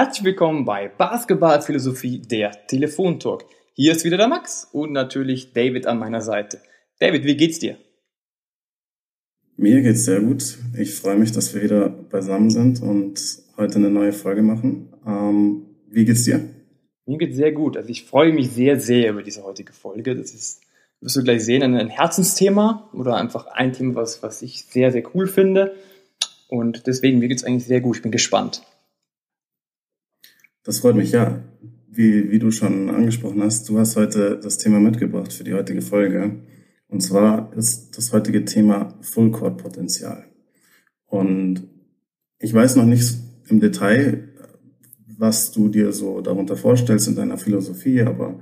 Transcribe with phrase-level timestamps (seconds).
[0.00, 3.44] Herzlich willkommen bei Basketballphilosophie, der Telefontalk.
[3.74, 6.60] Hier ist wieder der Max und natürlich David an meiner Seite.
[7.00, 7.78] David, wie geht's dir?
[9.56, 10.56] Mir geht's sehr gut.
[10.78, 13.20] Ich freue mich, dass wir wieder beisammen sind und
[13.56, 14.94] heute eine neue Folge machen.
[15.04, 16.48] Ähm, wie geht's dir?
[17.04, 17.76] Mir geht's sehr gut.
[17.76, 20.14] Also ich freue mich sehr, sehr über diese heutige Folge.
[20.14, 20.60] Das ist,
[21.00, 25.02] wirst du gleich sehen, ein Herzensthema oder einfach ein Thema, was, was ich sehr, sehr
[25.16, 25.74] cool finde.
[26.46, 27.96] Und deswegen, mir geht's eigentlich sehr gut.
[27.96, 28.62] Ich bin gespannt.
[30.68, 31.42] Das freut mich, ja.
[31.90, 35.80] Wie, wie du schon angesprochen hast, du hast heute das Thema mitgebracht für die heutige
[35.80, 36.42] Folge.
[36.88, 40.26] Und zwar ist das heutige Thema Full Court Potenzial.
[41.06, 41.66] Und
[42.38, 43.16] ich weiß noch nicht
[43.48, 44.28] im Detail,
[45.16, 48.38] was du dir so darunter vorstellst in deiner Philosophie, aber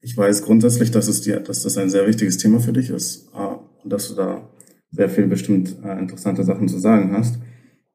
[0.00, 3.28] ich weiß grundsätzlich, dass es dir, dass das ein sehr wichtiges Thema für dich ist
[3.34, 4.50] ah, und dass du da
[4.90, 7.38] sehr viel bestimmt äh, interessante Sachen zu sagen hast.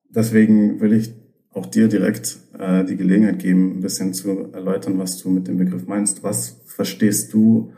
[0.08, 1.21] Deswegen will ich
[1.54, 5.58] auch dir direkt äh, die Gelegenheit geben, ein bisschen zu erläutern, was du mit dem
[5.58, 6.24] Begriff meinst.
[6.24, 7.74] Was verstehst du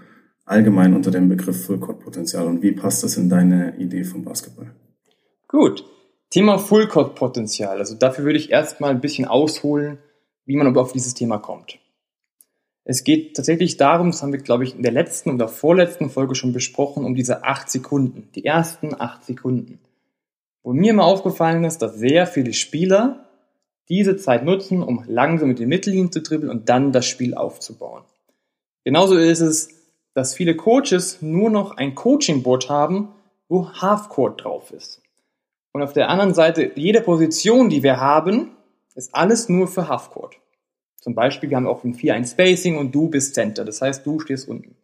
[0.46, 4.72] allgemein unter dem Begriff Full-Court-Potenzial und wie passt das in deine Idee vom Basketball?
[5.48, 5.86] Gut,
[6.30, 7.80] Thema Full-Court-Potenzial.
[7.80, 9.98] Also dafür würde ich erstmal ein bisschen ausholen,
[10.46, 11.80] wie man auf dieses Thema kommt.
[12.86, 16.36] Es geht tatsächlich darum, das haben wir, glaube ich, in der letzten oder vorletzten Folge
[16.36, 19.80] schon besprochen, um diese acht Sekunden, die ersten acht Sekunden.
[20.64, 23.30] Wo mir mal aufgefallen ist, dass sehr viele Spieler
[23.90, 28.04] diese Zeit nutzen, um langsam mit den Mittellinien zu dribbeln und dann das Spiel aufzubauen.
[28.84, 29.70] Genauso ist es,
[30.14, 33.10] dass viele Coaches nur noch ein Coaching-Board haben,
[33.50, 35.02] wo Halfcourt drauf ist.
[35.72, 38.52] Und auf der anderen Seite, jede Position, die wir haben,
[38.96, 40.36] ist alles nur für Halfcourt.
[41.02, 43.66] Zum Beispiel, wir haben auch ein 4-1 Spacing und du bist Center.
[43.66, 44.76] Das heißt, du stehst unten.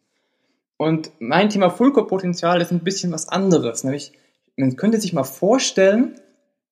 [0.76, 3.84] Und mein Thema Fullcourt-Potenzial ist ein bisschen was anderes.
[3.84, 4.12] Nämlich,
[4.56, 6.20] man könnte sich mal vorstellen,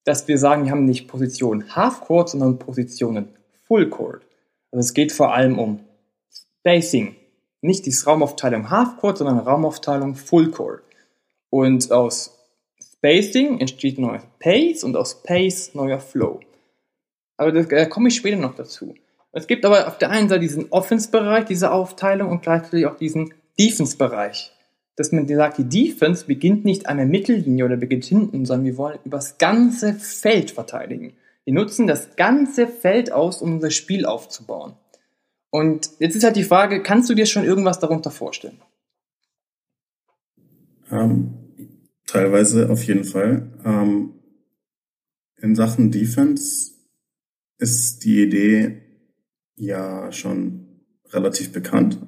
[0.04, 3.28] dass wir sagen, wir haben nicht Positionen Halfcourt, sondern Positionen
[3.66, 4.22] Fullcourt.
[4.70, 5.80] Also es geht vor allem um
[6.60, 7.16] Spacing,
[7.60, 10.82] nicht die Raumaufteilung Halfcourt, sondern Raumaufteilung Fullcourt.
[11.50, 12.38] Und aus
[12.80, 16.40] Spacing entsteht neuer Pace und aus Pace neuer Flow.
[17.36, 18.94] Aber da komme ich später noch dazu.
[19.32, 23.34] Es gibt aber auf der einen Seite diesen Offense-Bereich, diese Aufteilung und gleichzeitig auch diesen
[23.58, 24.52] Defense-Bereich.
[24.98, 28.76] Dass man sagt, die Defense beginnt nicht an der Mittellinie oder beginnt hinten, sondern wir
[28.76, 31.12] wollen übers ganze Feld verteidigen.
[31.44, 34.74] Wir nutzen das ganze Feld aus, um unser Spiel aufzubauen.
[35.50, 38.60] Und jetzt ist halt die Frage, kannst du dir schon irgendwas darunter vorstellen?
[40.90, 41.34] Ähm,
[42.04, 43.52] teilweise auf jeden Fall.
[43.64, 44.14] Ähm,
[45.36, 46.72] in Sachen Defense
[47.58, 48.82] ist die Idee
[49.54, 51.98] ja schon relativ bekannt.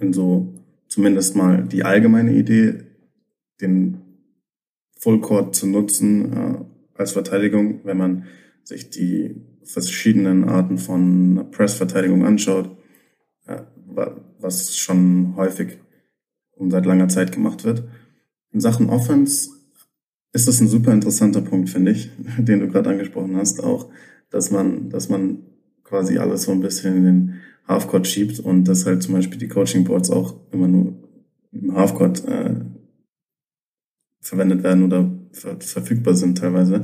[0.00, 0.61] In so
[0.92, 2.84] zumindest mal die allgemeine Idee,
[3.62, 4.02] den
[4.98, 6.58] Fullcourt zu nutzen äh,
[6.94, 8.26] als Verteidigung, wenn man
[8.62, 12.76] sich die verschiedenen Arten von Pressverteidigung anschaut,
[13.46, 13.62] äh,
[14.38, 15.78] was schon häufig
[16.56, 17.84] und seit langer Zeit gemacht wird.
[18.50, 19.48] In Sachen Offense
[20.34, 23.88] ist das ein super interessanter Punkt, finde ich, den du gerade angesprochen hast, auch,
[24.28, 25.38] dass man, dass man
[25.84, 29.48] quasi alles so ein bisschen in den Halfcourt schiebt und dass halt zum Beispiel die
[29.48, 30.94] Coaching Boards auch immer nur
[31.52, 32.54] im Halfcourt äh,
[34.20, 36.80] verwendet werden oder ver verfügbar sind teilweise.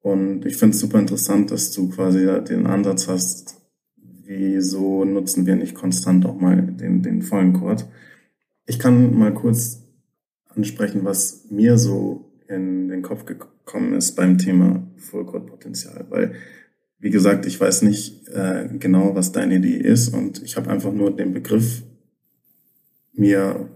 [0.00, 3.56] Und ich finde es super interessant, dass du quasi den Ansatz hast,
[3.96, 7.86] wieso nutzen wir nicht konstant auch mal den, den vollen Court.
[8.66, 9.82] Ich kann mal kurz
[10.54, 16.34] ansprechen, was mir so in den Kopf gekommen ist beim Thema Fullcourt-Potenzial, weil
[16.98, 20.92] wie gesagt, ich weiß nicht äh, genau, was deine Idee ist und ich habe einfach
[20.92, 21.82] nur den Begriff
[23.12, 23.68] mir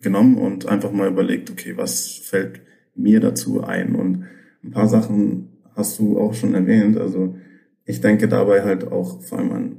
[0.00, 2.60] genommen und einfach mal überlegt, okay, was fällt
[2.94, 3.94] mir dazu ein?
[3.94, 4.26] Und
[4.62, 6.98] ein paar Sachen hast du auch schon erwähnt.
[6.98, 7.36] Also
[7.84, 9.76] ich denke dabei halt auch vor allem an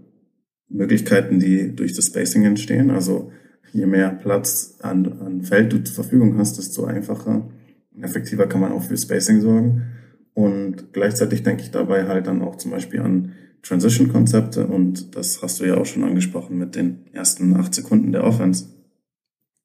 [0.69, 2.91] Möglichkeiten, die durch das Spacing entstehen.
[2.91, 3.31] Also
[3.73, 7.49] je mehr Platz an, an Feld du zur Verfügung hast, desto einfacher
[7.93, 9.83] und effektiver kann man auch für Spacing sorgen.
[10.33, 13.33] Und gleichzeitig denke ich dabei halt dann auch zum Beispiel an
[13.63, 18.23] Transition-Konzepte und das hast du ja auch schon angesprochen mit den ersten acht Sekunden der
[18.23, 18.65] Offense.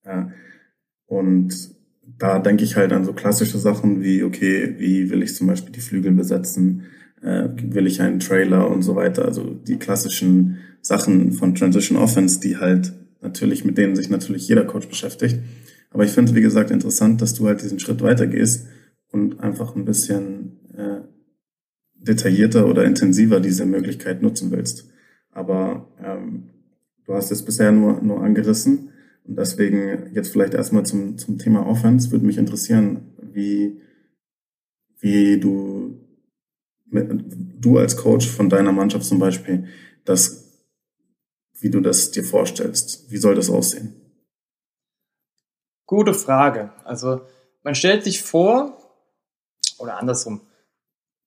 [0.05, 0.31] Ja.
[1.07, 1.75] Und
[2.19, 5.73] da denke ich halt an so klassische Sachen wie, okay, wie will ich zum Beispiel
[5.73, 6.85] die Flügel besetzen,
[7.23, 9.25] äh, will ich einen Trailer und so weiter.
[9.25, 12.93] Also die klassischen Sachen von Transition Offense, die halt
[13.23, 15.39] natürlich, mit denen sich natürlich jeder Coach beschäftigt.
[15.91, 18.67] Aber ich finde, wie gesagt, interessant, dass du halt diesen Schritt weitergehst
[19.13, 21.01] und einfach ein bisschen äh,
[21.95, 24.91] detaillierter oder intensiver diese Möglichkeit nutzen willst.
[25.31, 26.51] Aber ähm,
[27.05, 28.91] du hast es bisher nur, nur angerissen.
[29.25, 32.11] Und deswegen jetzt vielleicht erstmal zum, zum Thema Offense.
[32.13, 33.81] Würde mich interessieren, wie,
[35.01, 36.07] wie du
[36.89, 39.67] du als Coach von deiner Mannschaft zum Beispiel,
[40.05, 40.63] das,
[41.59, 43.11] wie du das dir vorstellst?
[43.11, 43.95] Wie soll das aussehen?
[45.87, 46.73] Gute Frage.
[46.85, 47.23] Also
[47.63, 48.86] man stellt sich vor,
[49.79, 50.41] oder andersrum,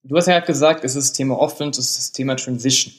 [0.04, 2.94] du hast ja gesagt, es ist das Thema Offense, es ist das Thema Transition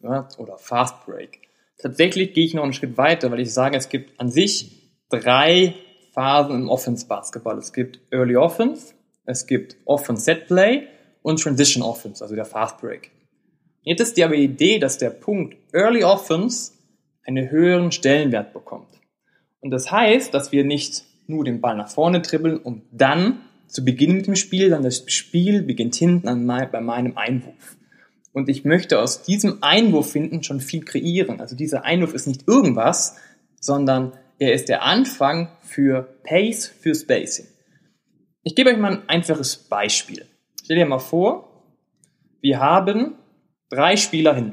[0.00, 1.40] ja, oder Fast Break.
[1.78, 5.74] Tatsächlich gehe ich noch einen Schritt weiter, weil ich sage, es gibt an sich drei
[6.12, 7.58] Phasen im Offense Basketball.
[7.58, 8.94] Es gibt Early Offense,
[9.26, 10.88] es gibt Offense Set Play
[11.22, 13.10] und Transition Offense, also der Fast Break.
[13.82, 16.72] Jetzt ist die aber Idee, dass der Punkt Early Offense
[17.24, 18.88] einen höheren Stellenwert bekommt.
[19.60, 23.84] Und das heißt, dass wir nicht nur den Ball nach vorne dribbeln, um dann zu
[23.84, 27.76] beginnen mit dem Spiel, sondern das Spiel beginnt hinten an mein, bei meinem Einwurf.
[28.32, 31.40] Und ich möchte aus diesem Einwurf hinten schon viel kreieren.
[31.40, 33.16] Also dieser Einwurf ist nicht irgendwas,
[33.60, 37.46] sondern er ist der Anfang für Pace, für Spacing.
[38.42, 40.26] Ich gebe euch mal ein einfaches Beispiel.
[40.62, 41.64] Stell dir mal vor,
[42.40, 43.14] wir haben
[43.70, 44.52] drei Spieler hin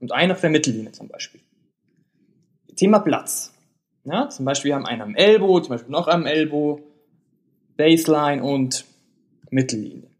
[0.00, 1.40] und einer auf der Mittellinie zum Beispiel.
[2.76, 3.54] Thema Platz.
[4.04, 6.80] Ja, zum Beispiel wir haben einen am Elbow, zum Beispiel noch am Elbow,
[7.78, 8.84] Baseline und
[9.50, 10.10] Mittellinie.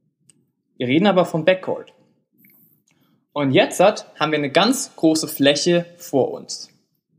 [0.76, 1.92] Wir reden aber von Backcourt.
[3.32, 6.70] Und jetzt haben wir eine ganz große Fläche vor uns.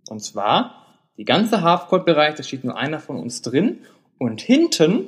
[0.09, 0.85] Und zwar
[1.17, 3.79] die ganze Halfcourt-Bereich, da steht nur einer von uns drin.
[4.17, 5.07] Und hinten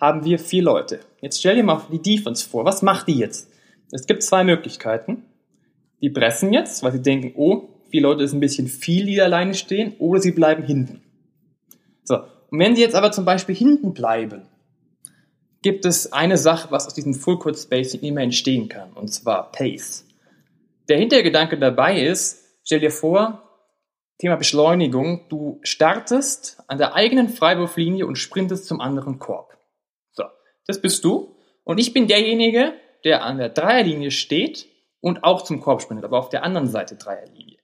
[0.00, 1.00] haben wir vier Leute.
[1.20, 2.64] Jetzt stell dir mal die Defense vor.
[2.64, 3.50] Was macht die jetzt?
[3.92, 5.24] Es gibt zwei Möglichkeiten.
[6.00, 9.52] Die pressen jetzt, weil sie denken, oh, vier Leute ist ein bisschen viel, die alleine
[9.52, 11.02] stehen, oder sie bleiben hinten.
[12.04, 12.20] So.
[12.50, 14.48] Und wenn sie jetzt aber zum Beispiel hinten bleiben,
[15.62, 19.50] gibt es eine Sache, was aus diesem Full Court Spacing immer entstehen kann, und zwar
[19.50, 20.06] Pace.
[20.88, 23.42] Der Hintergedanke dabei ist, stell dir vor,
[24.18, 29.58] Thema Beschleunigung, du startest an der eigenen Freiwurflinie und sprintest zum anderen Korb.
[30.12, 30.24] So,
[30.66, 31.36] das bist du.
[31.64, 32.72] Und ich bin derjenige,
[33.04, 34.68] der an der Dreierlinie steht
[35.00, 37.55] und auch zum Korb sprintet, aber auf der anderen Seite Dreierlinie.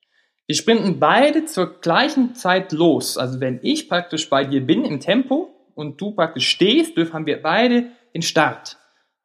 [0.53, 3.17] Wir sprinten beide zur gleichen Zeit los.
[3.17, 7.41] Also wenn ich praktisch bei dir bin im Tempo und du praktisch stehst, haben wir
[7.41, 8.77] beide den Start.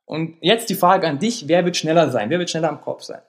[0.05, 2.29] Und jetzt die Frage an dich, wer wird schneller sein?
[2.29, 3.19] Wer wird schneller am Korb sein?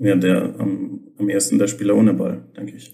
[0.00, 2.92] Ja, der am, am ersten der Spieler ohne Ball, denke ich.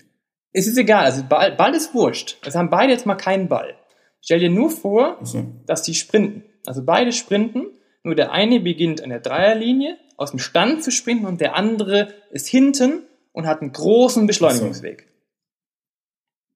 [0.53, 2.39] Es ist egal, also Ball, Ball ist wurscht.
[2.47, 3.75] Es haben beide jetzt mal keinen Ball.
[4.21, 5.45] Stell dir nur vor, so.
[5.67, 6.45] dass die sprinten.
[6.67, 7.67] Also beide sprinten,
[8.05, 12.13] nur der eine beginnt an der Dreierlinie aus dem Stand zu sprinten und der andere
[12.31, 15.07] ist hinten und hat einen großen Beschleunigungsweg.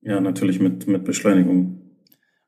[0.03, 1.79] Ja, natürlich mit, mit Beschleunigung.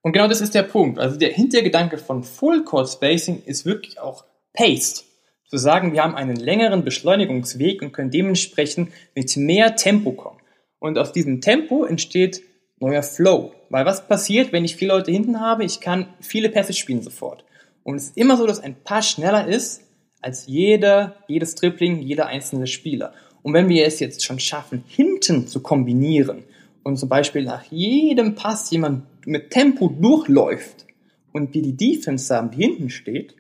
[0.03, 0.99] Und genau das ist der Punkt.
[0.99, 5.05] Also der Hintergedanke von Full Court Spacing ist wirklich auch paced
[5.47, 10.41] zu sagen, wir haben einen längeren Beschleunigungsweg und können dementsprechend mit mehr Tempo kommen.
[10.81, 12.43] Und aus diesem Tempo entsteht
[12.81, 13.55] neuer Flow.
[13.71, 15.65] Weil was passiert, wenn ich viele Leute hinten habe?
[15.65, 17.45] Ich kann viele Pässe spielen sofort.
[17.85, 19.83] Und es ist immer so, dass ein Pass schneller ist
[20.25, 23.13] als jeder, jedes Tripling, jeder einzelne Spieler.
[23.43, 26.45] Und wenn wir es jetzt schon schaffen, hinten zu kombinieren
[26.83, 30.87] und zum Beispiel nach jedem Pass jemand mit Tempo durchläuft
[31.33, 33.35] und wir die Defense haben, die hinten steht,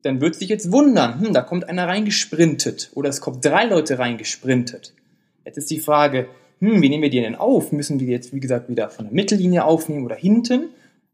[0.00, 3.98] dann wird sich jetzt wundern, hm, da kommt einer reingesprintet oder es kommt drei Leute
[3.98, 4.94] reingesprintet.
[5.44, 6.28] Jetzt ist die Frage,
[6.60, 7.70] hm, wie nehmen wir die denn auf?
[7.70, 10.70] Müssen wir jetzt, wie gesagt, wieder von der Mittellinie aufnehmen oder hinten?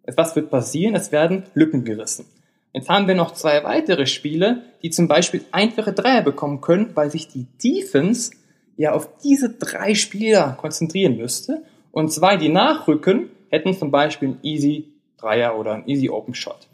[0.06, 0.94] Was wird passieren?
[0.94, 2.26] Es werden Lücken gerissen.
[2.72, 7.10] Jetzt haben wir noch zwei weitere Spiele, die zum Beispiel einfache Dreier bekommen können, weil
[7.10, 8.32] sich die Defense
[8.76, 11.62] ja auf diese drei Spieler konzentrieren müsste.
[11.90, 16.68] Und zwei, die nachrücken, hätten zum Beispiel einen Easy Dreier oder einen Easy Open Shot.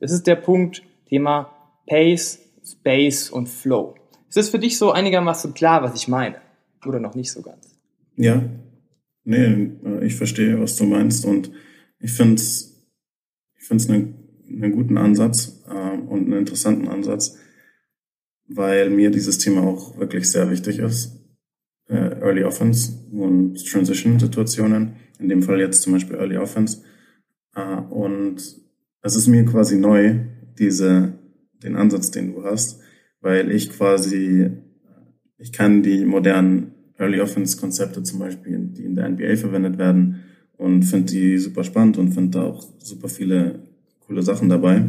[0.00, 1.50] Das ist der Punkt, Thema
[1.86, 3.94] Pace, Space und Flow.
[4.28, 6.36] Ist das für dich so einigermaßen klar, was ich meine?
[6.86, 7.78] Oder noch nicht so ganz?
[8.16, 8.42] Ja,
[9.24, 9.70] nee,
[10.02, 11.50] ich verstehe, was du meinst und
[11.98, 12.70] ich finde es
[13.60, 14.19] ich find's einen,
[14.50, 17.38] einen guten Ansatz äh, und einen interessanten Ansatz,
[18.48, 21.20] weil mir dieses Thema auch wirklich sehr wichtig ist.
[21.88, 26.82] Äh, Early Offense und Transition-Situationen, in dem Fall jetzt zum Beispiel Early Offense.
[27.54, 28.36] Äh, und
[29.02, 30.16] es ist mir quasi neu,
[30.58, 31.14] diese,
[31.62, 32.80] den Ansatz, den du hast,
[33.20, 34.50] weil ich quasi,
[35.38, 40.20] ich kann die modernen Early Offense Konzepte zum Beispiel, die in der NBA verwendet werden
[40.58, 43.69] und finde die super spannend und finde da auch super viele
[44.10, 44.88] coole Sachen dabei.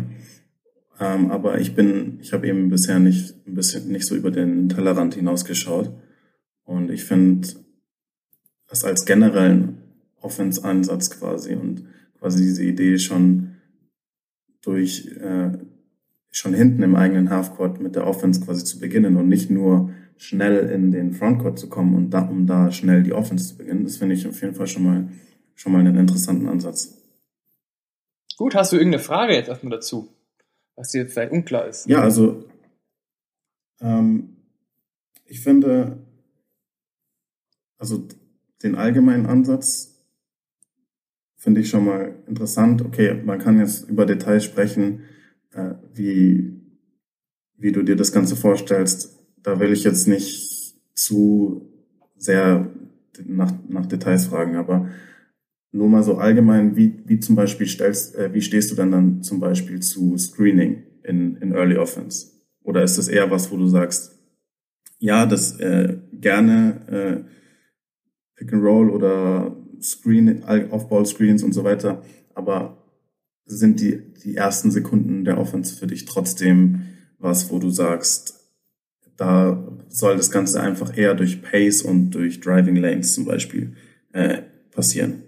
[0.99, 4.67] Ähm, aber ich bin, ich habe eben bisher nicht, ein bisschen nicht so über den
[4.67, 5.93] Tellerrand hinausgeschaut.
[6.63, 7.47] Und ich finde
[8.67, 9.77] das als generellen
[10.21, 11.83] Offense-Ansatz quasi und
[12.17, 13.57] quasi diese Idee schon
[14.63, 15.51] durch äh,
[16.31, 20.69] schon hinten im eigenen Halfcourt mit der Offense quasi zu beginnen und nicht nur schnell
[20.69, 23.83] in den Frontcourt zu kommen und da, um da schnell die Offense zu beginnen.
[23.83, 25.09] Das finde ich auf jeden Fall schon mal,
[25.53, 27.00] schon mal einen interessanten Ansatz.
[28.41, 30.09] Gut, hast du irgendeine Frage jetzt erstmal dazu?
[30.75, 31.85] was dir vielleicht unklar ist.
[31.85, 32.43] Ja, also
[33.79, 34.37] ähm,
[35.25, 35.99] ich finde,
[37.77, 38.07] also
[38.63, 40.03] den allgemeinen Ansatz
[41.37, 42.81] finde ich schon mal interessant.
[42.81, 45.03] Okay, man kann jetzt über Details sprechen,
[45.51, 46.59] äh, wie,
[47.57, 49.19] wie du dir das Ganze vorstellst.
[49.43, 51.69] Da will ich jetzt nicht zu
[52.17, 52.71] sehr
[53.23, 54.89] nach, nach Details fragen, aber
[55.71, 59.23] nur mal so allgemein, wie, wie zum Beispiel stellst, äh, wie stehst du dann dann
[59.23, 62.27] zum Beispiel zu Screening in, in Early Offense?
[62.63, 64.19] Oder ist das eher was, wo du sagst,
[64.99, 67.31] ja, das äh, gerne äh,
[68.35, 72.03] Pick and Roll oder Screen, Off-Ball-Screens und so weiter,
[72.35, 72.77] aber
[73.45, 76.81] sind die, die ersten Sekunden der Offense für dich trotzdem
[77.17, 78.39] was, wo du sagst,
[79.17, 83.73] da soll das Ganze einfach eher durch Pace und durch Driving Lanes zum Beispiel
[84.13, 85.23] äh, passieren?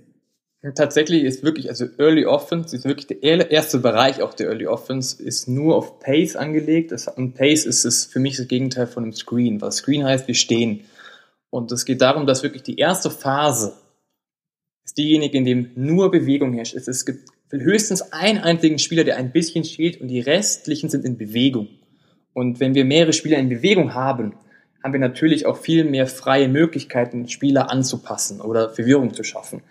[0.76, 5.22] Tatsächlich ist wirklich, also Early Offense ist wirklich der erste Bereich auch der Early Offense,
[5.22, 6.94] ist nur auf Pace angelegt.
[7.18, 10.36] Und Pace ist es für mich das Gegenteil von einem Screen, weil Screen heißt, wir
[10.36, 10.86] stehen.
[11.50, 13.74] Und es geht darum, dass wirklich die erste Phase
[14.86, 16.76] ist diejenige, in dem nur Bewegung herrscht.
[16.76, 21.18] Es gibt höchstens einen einzigen Spieler, der ein bisschen steht und die restlichen sind in
[21.18, 21.68] Bewegung.
[22.32, 24.34] Und wenn wir mehrere Spieler in Bewegung haben,
[24.82, 29.62] haben wir natürlich auch viel mehr freie Möglichkeiten, Spieler anzupassen oder Verwirrung zu schaffen.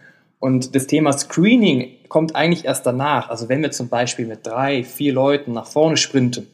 [0.43, 3.31] Und das Thema Screening kommt eigentlich erst danach.
[3.31, 6.49] Also wenn wir zum Beispiel mit drei, vier Leuten nach vorne sprinten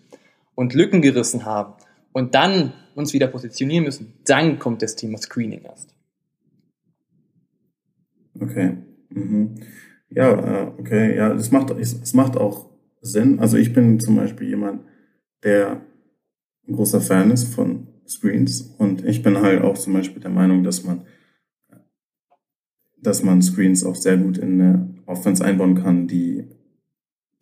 [0.55, 1.73] und Lücken gerissen haben
[2.13, 5.95] und dann uns wieder positionieren müssen, dann kommt das Thema Screening erst.
[8.39, 8.77] Okay.
[9.09, 9.55] Mhm.
[10.11, 12.67] Ja, äh, okay, ja, es macht, es macht auch
[13.01, 13.41] Sinn.
[13.41, 14.83] Also ich bin zum Beispiel jemand,
[15.43, 15.81] der
[16.69, 20.63] ein großer Fan ist von Screens und ich bin halt auch zum Beispiel der Meinung,
[20.63, 21.07] dass man
[23.03, 26.45] dass man Screens auch sehr gut in eine Offense einbauen kann, die,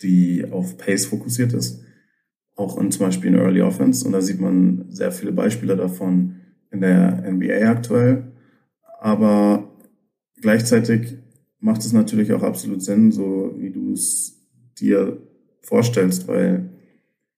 [0.03, 1.83] die auf Pace fokussiert ist.
[2.55, 4.05] Auch in zum Beispiel in Early Offense.
[4.07, 6.37] Und da sieht man sehr viele Beispiele davon
[6.71, 8.33] in der NBA aktuell.
[9.01, 9.71] Aber
[10.41, 11.19] gleichzeitig
[11.61, 14.37] macht es natürlich auch absolut Sinn, so wie du es
[14.79, 15.19] dir
[15.63, 16.71] vorstellst, weil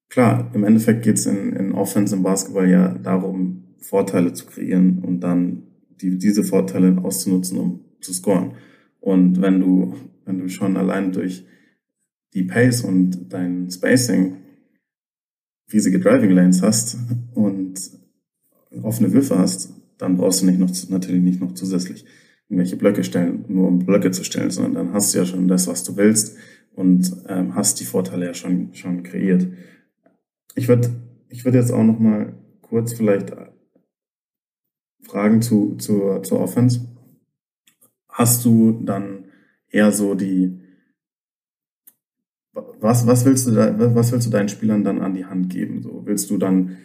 [0.08, 4.98] klar, im Endeffekt geht es in, in Offense im Basketball ja darum, Vorteile zu kreieren
[5.04, 5.62] und dann
[6.00, 8.52] die, diese Vorteile auszunutzen, um zu scoren.
[9.00, 11.46] Und wenn du, wenn du schon allein durch
[12.34, 14.36] die Pace und dein Spacing
[15.72, 16.96] riesige Driving Lanes hast
[17.34, 17.74] und
[18.82, 22.04] offene Würfe hast, dann brauchst du nicht noch, natürlich nicht noch zusätzlich
[22.48, 25.66] irgendwelche Blöcke stellen, nur um Blöcke zu stellen, sondern dann hast du ja schon das,
[25.66, 26.36] was du willst
[26.74, 29.48] und ähm, hast die Vorteile ja schon, schon kreiert.
[30.54, 30.90] Ich würde
[31.28, 33.32] ich würd jetzt auch noch mal kurz vielleicht
[35.02, 36.80] Fragen zu, zu, zur Offense
[38.18, 39.26] hast du dann
[39.70, 40.58] eher so die,
[42.52, 45.82] was, was willst du da, was willst du deinen Spielern dann an die Hand geben?
[45.82, 46.76] So, willst du dann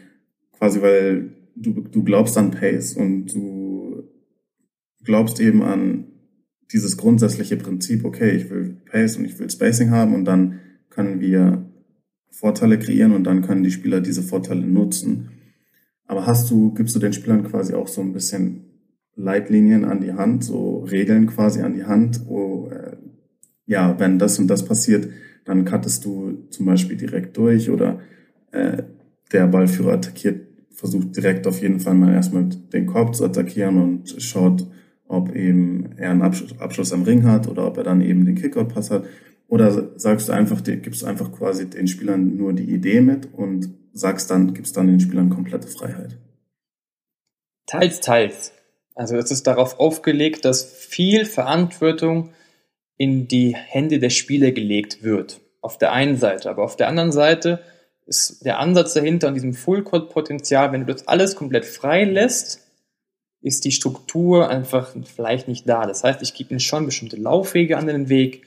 [0.51, 4.03] quasi, weil du, du glaubst an Pace und du
[5.03, 6.05] glaubst eben an
[6.71, 10.59] dieses grundsätzliche Prinzip, okay, ich will Pace und ich will Spacing haben und dann
[10.91, 11.65] können wir
[12.29, 15.29] Vorteile kreieren und dann können die Spieler diese Vorteile nutzen.
[16.05, 18.72] Aber hast du, gibst du den Spielern quasi auch so ein bisschen
[19.15, 22.21] Leitlinien an die Hand, so Regeln quasi an die Hand.
[22.25, 22.97] Wo, äh,
[23.65, 25.09] ja, wenn das und das passiert,
[25.45, 27.99] dann cuttest du zum Beispiel direkt durch oder
[28.51, 28.83] äh,
[29.31, 34.21] der Ballführer attackiert, versucht direkt auf jeden Fall mal erstmal den Korb zu attackieren und
[34.21, 34.67] schaut,
[35.07, 38.35] ob eben er einen Abschluss, Abschluss am Ring hat oder ob er dann eben den
[38.35, 39.05] Kickout-Pass hat.
[39.47, 43.69] Oder sagst du einfach, gibst du einfach quasi den Spielern nur die Idee mit und
[43.91, 46.17] sagst dann, gibst dann den Spielern komplette Freiheit?
[47.67, 48.51] Teils, teils.
[48.95, 52.29] Also es ist darauf aufgelegt, dass viel Verantwortung
[52.97, 55.41] in die Hände der Spieler gelegt wird.
[55.61, 56.49] Auf der einen Seite.
[56.49, 57.59] Aber auf der anderen Seite
[58.05, 62.59] ist der Ansatz dahinter an diesem Full-Code-Potenzial, wenn du das alles komplett frei lässt,
[63.41, 65.85] ist die Struktur einfach vielleicht nicht da.
[65.85, 68.43] Das heißt, ich gebe ihnen schon bestimmte Laufwege an den Weg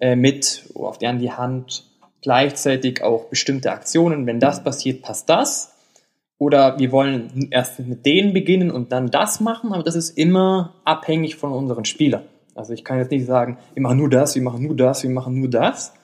[0.00, 1.84] äh, mit, auf an die Hand,
[2.22, 4.26] gleichzeitig auch bestimmte Aktionen.
[4.26, 5.74] Wenn das passiert, passt das.
[6.38, 10.74] Oder wir wollen erst mit denen beginnen und dann das machen, aber das ist immer
[10.84, 12.22] abhängig von unseren Spielern.
[12.54, 15.10] Also ich kann jetzt nicht sagen, wir machen nur das, wir machen nur das, wir
[15.10, 15.94] machen nur das.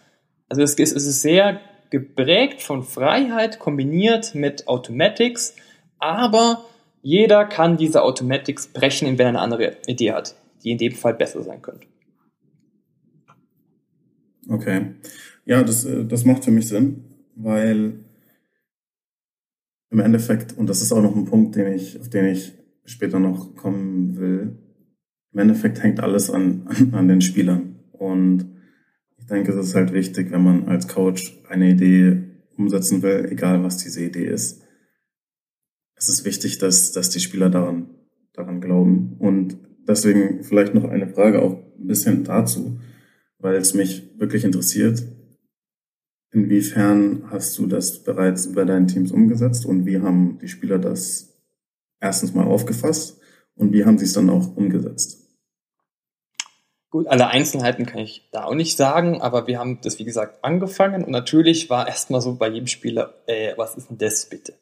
[0.49, 1.61] Also es ist, es ist sehr
[1.91, 5.55] geprägt von Freiheit kombiniert mit Automatics,
[5.99, 6.64] aber
[7.03, 11.14] jeder kann diese Automatics brechen, wenn er eine andere Idee hat, die in dem Fall
[11.14, 11.87] besser sein könnte.
[14.49, 14.93] Okay.
[15.45, 17.05] Ja, das, äh, das macht für mich Sinn,
[17.37, 18.03] weil
[19.94, 22.52] im Endeffekt, und das ist auch noch ein Punkt, den ich, auf den ich
[22.84, 24.58] später noch kommen will,
[25.32, 27.76] im Endeffekt hängt alles an, an den Spielern.
[27.92, 28.44] Und
[29.16, 32.24] ich denke, es ist halt wichtig, wenn man als Coach eine Idee
[32.56, 34.62] umsetzen will, egal was diese Idee ist.
[35.94, 37.86] Es ist wichtig, dass, dass die Spieler daran,
[38.32, 39.14] daran glauben.
[39.20, 42.80] Und deswegen vielleicht noch eine Frage auch ein bisschen dazu,
[43.38, 45.04] weil es mich wirklich interessiert.
[46.35, 51.33] Inwiefern hast du das bereits bei deinen Teams umgesetzt und wie haben die Spieler das
[52.00, 53.21] erstens mal aufgefasst
[53.55, 55.21] und wie haben sie es dann auch umgesetzt?
[56.91, 60.43] Gut, alle Einzelheiten kann ich da auch nicht sagen, aber wir haben das, wie gesagt,
[60.43, 64.55] angefangen und natürlich war erstmal so bei jedem Spieler, äh, was ist denn das bitte?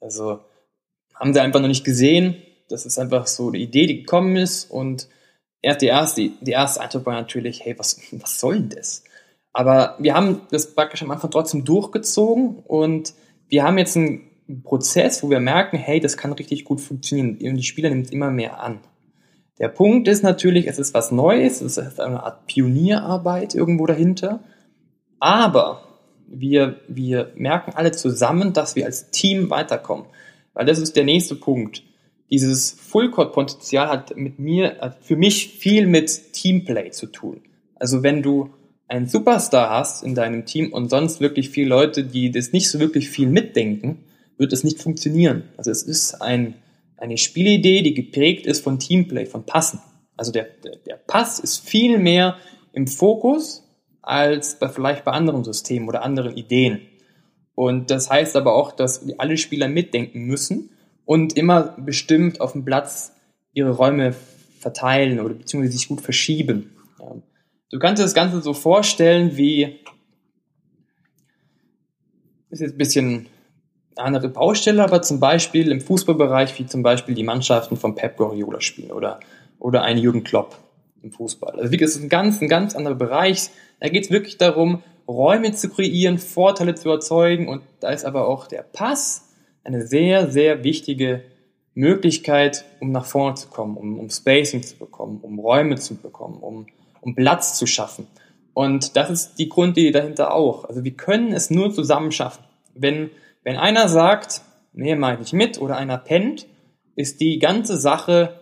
[0.00, 0.38] Also
[1.16, 2.36] haben sie einfach noch nicht gesehen.
[2.68, 5.08] Das ist einfach so die Idee, die gekommen ist und
[5.60, 9.02] erst die erste, die erste Eindruck war natürlich, hey, was, was soll denn das?
[9.52, 13.14] Aber wir haben das praktisch am Anfang trotzdem durchgezogen und
[13.48, 17.56] wir haben jetzt einen Prozess, wo wir merken, hey, das kann richtig gut funktionieren und
[17.56, 18.80] die Spieler nehmen es immer mehr an.
[19.58, 24.40] Der Punkt ist natürlich, es ist was Neues, es ist eine Art Pionierarbeit irgendwo dahinter,
[25.18, 25.82] aber
[26.26, 30.06] wir, wir merken alle zusammen, dass wir als Team weiterkommen.
[30.54, 31.82] Weil das ist der nächste Punkt.
[32.30, 37.42] Dieses Full-Court-Potenzial hat mit mir, hat für mich viel mit Teamplay zu tun.
[37.74, 38.50] Also wenn du
[38.90, 42.80] einen Superstar hast in deinem Team und sonst wirklich viele Leute, die das nicht so
[42.80, 44.04] wirklich viel mitdenken,
[44.36, 45.44] wird es nicht funktionieren.
[45.56, 46.54] Also es ist ein
[47.00, 49.80] eine Spielidee, die geprägt ist von Teamplay, von Passen.
[50.16, 50.48] Also der,
[50.86, 52.36] der, Pass ist viel mehr
[52.72, 53.64] im Fokus
[54.02, 56.82] als bei, vielleicht bei anderen Systemen oder anderen Ideen.
[57.54, 60.70] Und das heißt aber auch, dass alle Spieler mitdenken müssen
[61.04, 63.12] und immer bestimmt auf dem Platz
[63.54, 64.14] ihre Räume
[64.58, 66.76] verteilen oder beziehungsweise sich gut verschieben.
[67.70, 69.78] Du kannst dir das Ganze so vorstellen wie,
[72.50, 73.26] ist jetzt ein bisschen
[73.94, 78.60] andere Baustelle, aber zum Beispiel im Fußballbereich, wie zum Beispiel die Mannschaften von Pep Guardiola
[78.60, 79.20] spielen oder,
[79.58, 80.58] oder ein Jürgen Klopp
[81.02, 81.52] im Fußball.
[81.52, 83.50] Also wirklich, es ist ein ganz, ein ganz anderer Bereich.
[83.78, 88.26] Da geht es wirklich darum, Räume zu kreieren, Vorteile zu erzeugen und da ist aber
[88.28, 89.28] auch der Pass
[89.64, 91.22] eine sehr, sehr wichtige
[91.74, 96.38] Möglichkeit, um nach vorne zu kommen, um, um Spacing zu bekommen, um Räume zu bekommen,
[96.40, 96.66] um,
[97.00, 98.06] um Platz zu schaffen.
[98.54, 100.64] Und das ist die Grundidee dahinter auch.
[100.64, 102.44] Also wir können es nur zusammen schaffen.
[102.74, 103.10] Wenn
[103.42, 106.46] wenn einer sagt, nee, mach ich mit, oder einer pennt,
[106.94, 108.40] ist die ganze Sache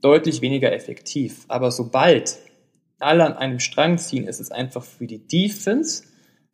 [0.00, 1.44] deutlich weniger effektiv.
[1.48, 2.38] Aber sobald
[2.98, 6.04] alle an einem Strang ziehen, ist es einfach für die Defense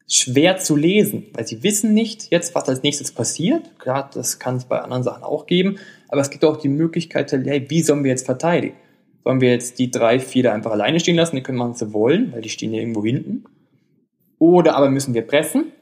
[0.07, 3.79] schwer zu lesen, weil sie wissen nicht jetzt, was als nächstes passiert.
[3.79, 7.31] Klar, das kann es bei anderen Sachen auch geben, aber es gibt auch die Möglichkeit,
[7.33, 8.77] hey, wie sollen wir jetzt verteidigen?
[9.29, 11.81] Sollen wir jetzt die drei, vier da einfach alleine stehen lassen, die können machen, was
[11.81, 13.45] sie wollen, weil die stehen ja irgendwo hinten?
[14.39, 15.73] Oder aber müssen wir pressen?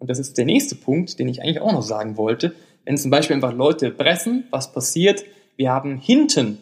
[0.00, 3.12] und das ist der nächste Punkt, den ich eigentlich auch noch sagen wollte, wenn zum
[3.12, 5.24] Beispiel einfach Leute pressen, was passiert?
[5.56, 6.58] Wir haben hinten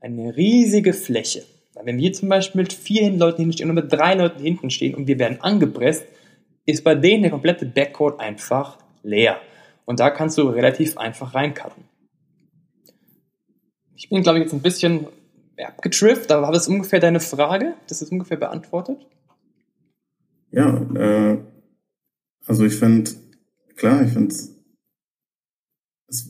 [0.00, 1.44] eine riesige Fläche.
[1.84, 4.96] Wenn wir zum Beispiel mit vier Leuten hinten stehen oder mit drei Leuten hinten stehen
[4.96, 6.04] und wir werden angepresst,
[6.66, 9.38] ist bei denen der komplette Backcourt einfach leer.
[9.84, 11.84] Und da kannst du relativ einfach reincutten.
[13.94, 15.06] Ich bin, glaube ich, jetzt ein bisschen
[15.62, 17.74] abgetrifft, aber war das ungefähr deine Frage?
[17.88, 19.06] Das ist ungefähr beantwortet?
[20.50, 21.38] Ja, äh,
[22.46, 23.10] also ich finde,
[23.76, 24.54] klar, ich finde es,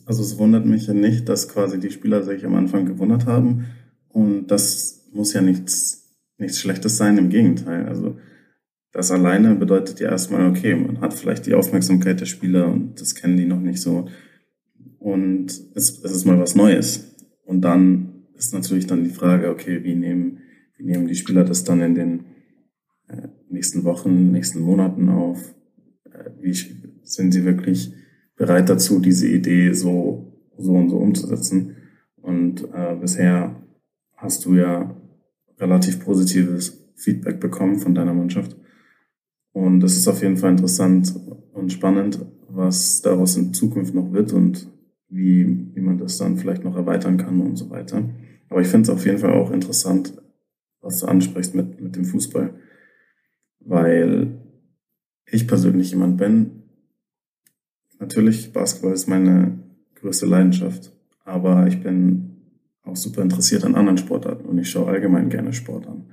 [0.06, 3.66] also es wundert mich ja nicht, dass quasi die Spieler sich am Anfang gewundert haben.
[4.08, 7.86] Und das muss ja nichts, nichts Schlechtes sein, im Gegenteil.
[7.86, 8.16] Also
[8.92, 13.14] das alleine bedeutet ja erstmal, okay, man hat vielleicht die Aufmerksamkeit der Spieler und das
[13.14, 14.08] kennen die noch nicht so.
[14.98, 17.14] Und es, es ist mal was Neues.
[17.44, 18.03] Und dann
[18.36, 20.40] ist natürlich dann die Frage, okay, wie nehmen,
[20.76, 22.24] wie nehmen die Spieler das dann in den
[23.08, 25.54] äh, nächsten Wochen, nächsten Monaten auf?
[26.40, 26.54] wie
[27.02, 27.92] sind sie wirklich
[28.36, 31.76] bereit dazu, diese Idee so, so und so umzusetzen.
[32.16, 33.56] Und äh, bisher
[34.16, 34.94] hast du ja
[35.58, 38.56] relativ positives Feedback bekommen von deiner Mannschaft.
[39.52, 41.14] Und es ist auf jeden Fall interessant
[41.52, 44.68] und spannend, was daraus in Zukunft noch wird und
[45.08, 48.08] wie, wie man das dann vielleicht noch erweitern kann und so weiter.
[48.48, 50.14] Aber ich finde es auf jeden Fall auch interessant,
[50.80, 52.54] was du ansprichst mit, mit dem Fußball,
[53.60, 54.38] weil
[55.26, 56.62] ich persönlich jemand bin,
[57.98, 59.58] natürlich Basketball ist meine
[59.94, 60.92] größte Leidenschaft,
[61.24, 62.34] aber ich bin
[62.82, 66.06] auch super interessiert an anderen Sportarten und ich schaue allgemein gerne Sport an.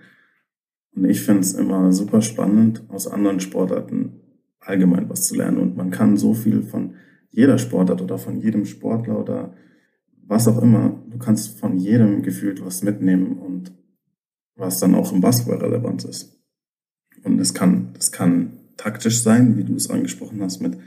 [0.95, 4.21] Und ich finde es immer super spannend, aus anderen Sportarten
[4.59, 5.57] allgemein was zu lernen.
[5.57, 6.95] Und man kann so viel von
[7.29, 9.53] jeder Sportart oder von jedem Sportler oder
[10.27, 13.71] was auch immer, du kannst von jedem gefühlt was mitnehmen und
[14.55, 16.39] was dann auch im Basketball relevant ist.
[17.23, 20.77] Und es kann, es kann taktisch sein, wie du es angesprochen hast, mit,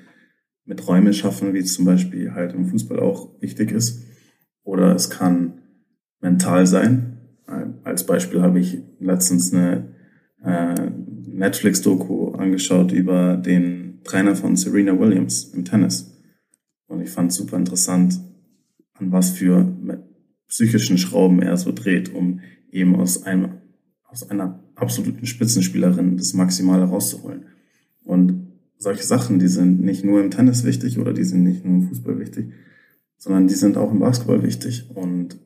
[0.65, 4.03] mit Räume schaffen, wie es zum Beispiel halt im Fußball auch wichtig ist.
[4.63, 5.61] Oder es kann
[6.21, 7.19] mental sein.
[7.85, 9.95] Als Beispiel habe ich letztens eine
[10.43, 10.91] äh,
[11.27, 16.13] Netflix-Doku angeschaut über den Trainer von Serena Williams im Tennis.
[16.87, 18.19] Und ich fand super interessant,
[19.05, 19.75] an was für
[20.49, 22.41] psychischen Schrauben er so dreht, um
[22.71, 23.61] eben aus einem,
[24.05, 27.47] aus einer absoluten Spitzenspielerin das Maximale rauszuholen.
[28.03, 31.77] Und solche Sachen, die sind nicht nur im Tennis wichtig oder die sind nicht nur
[31.77, 32.53] im Fußball wichtig,
[33.17, 34.91] sondern die sind auch im Basketball wichtig.
[34.95, 35.39] Und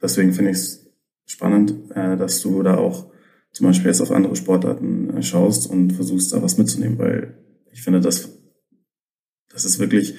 [0.00, 0.92] deswegen finde ich es
[1.26, 3.10] spannend, äh, dass du da auch
[3.52, 7.38] zum Beispiel jetzt auf andere Sportarten äh, schaust und versuchst da was mitzunehmen, weil
[7.70, 8.28] ich finde, das,
[9.50, 10.14] das ist wirklich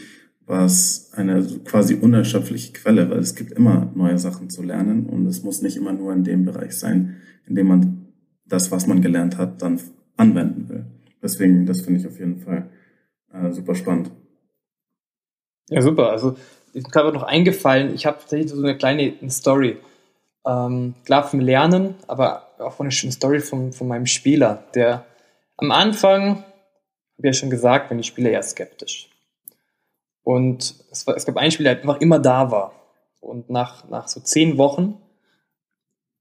[0.46, 5.44] was eine quasi unerschöpfliche Quelle, weil es gibt immer neue Sachen zu lernen und es
[5.44, 8.08] muss nicht immer nur in dem Bereich sein, in dem man
[8.46, 9.80] das, was man gelernt hat, dann
[10.18, 10.86] anwenden will.
[11.22, 12.70] Deswegen, das finde ich auf jeden Fall
[13.34, 14.12] äh, super spannend.
[15.70, 16.10] Ja, super.
[16.10, 16.36] Also
[16.74, 19.78] ist mir gerade noch eingefallen, ich habe tatsächlich so eine kleine Story.
[20.46, 25.06] Ähm, klar vom Lernen, aber auch eine schöne Story von, von meinem Spieler, der
[25.56, 26.44] am Anfang,
[27.18, 29.10] ich ja schon gesagt, wenn die Spieler eher skeptisch.
[30.24, 32.74] Und es, war, es gab einen Spieler, der einfach immer da war.
[33.20, 34.98] Und nach, nach so zehn Wochen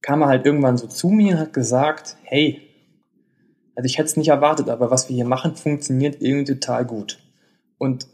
[0.02, 2.60] kam er halt irgendwann so zu mir und hat gesagt, hey,
[3.74, 7.18] also ich hätte es nicht erwartet, aber was wir hier machen, funktioniert irgendwie total gut.
[7.78, 8.06] Und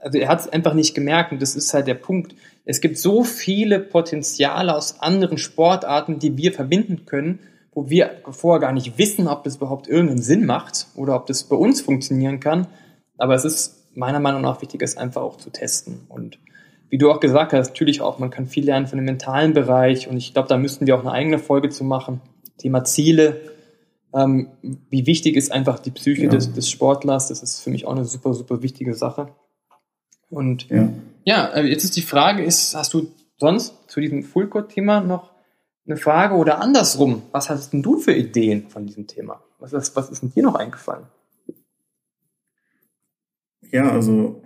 [0.00, 2.34] also er hat es einfach nicht gemerkt und das ist halt der Punkt.
[2.64, 7.40] Es gibt so viele Potenziale aus anderen Sportarten, die wir verbinden können,
[7.72, 11.44] wo wir vorher gar nicht wissen, ob das überhaupt irgendeinen Sinn macht oder ob das
[11.44, 12.66] bei uns funktionieren kann.
[13.18, 16.06] Aber es ist meiner Meinung nach wichtig, es einfach auch zu testen.
[16.08, 16.38] Und
[16.88, 20.08] wie du auch gesagt hast, natürlich auch, man kann viel lernen von dem mentalen Bereich
[20.08, 22.20] und ich glaube, da müssten wir auch eine eigene Folge zu machen.
[22.58, 23.40] Thema Ziele.
[24.14, 24.48] Ähm,
[24.88, 26.30] wie wichtig ist einfach die Psyche ja.
[26.30, 27.28] des, des Sportlers?
[27.28, 29.28] Das ist für mich auch eine super, super wichtige Sache.
[30.30, 30.88] Und ja,
[31.24, 35.32] ja äh, jetzt ist die Frage, ist, hast du sonst zu diesem Fullcore-Thema noch
[35.86, 37.22] eine Frage oder andersrum?
[37.32, 39.42] Was hast denn du für Ideen von diesem Thema?
[39.58, 41.06] Was ist, was ist denn dir noch eingefallen?
[43.72, 44.42] Ja, also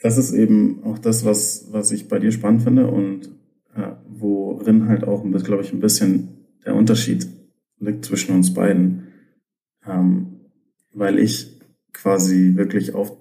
[0.00, 3.28] das ist eben auch das, was, was ich bei dir spannend finde und
[3.74, 7.26] äh, worin halt auch, glaube ich, ein bisschen der Unterschied
[7.78, 9.08] liegt zwischen uns beiden.
[9.86, 10.40] Ähm,
[10.92, 11.60] weil ich
[11.92, 13.16] quasi wirklich auf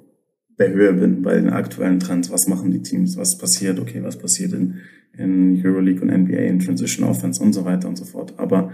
[0.58, 2.32] der Höhe bin bei den aktuellen Trends.
[2.32, 3.18] Was machen die Teams?
[3.18, 3.80] Was passiert?
[3.80, 4.80] Okay, was passiert in,
[5.14, 8.34] in Euroleague und NBA, in Transition Offense und so weiter und so fort.
[8.38, 8.72] Aber,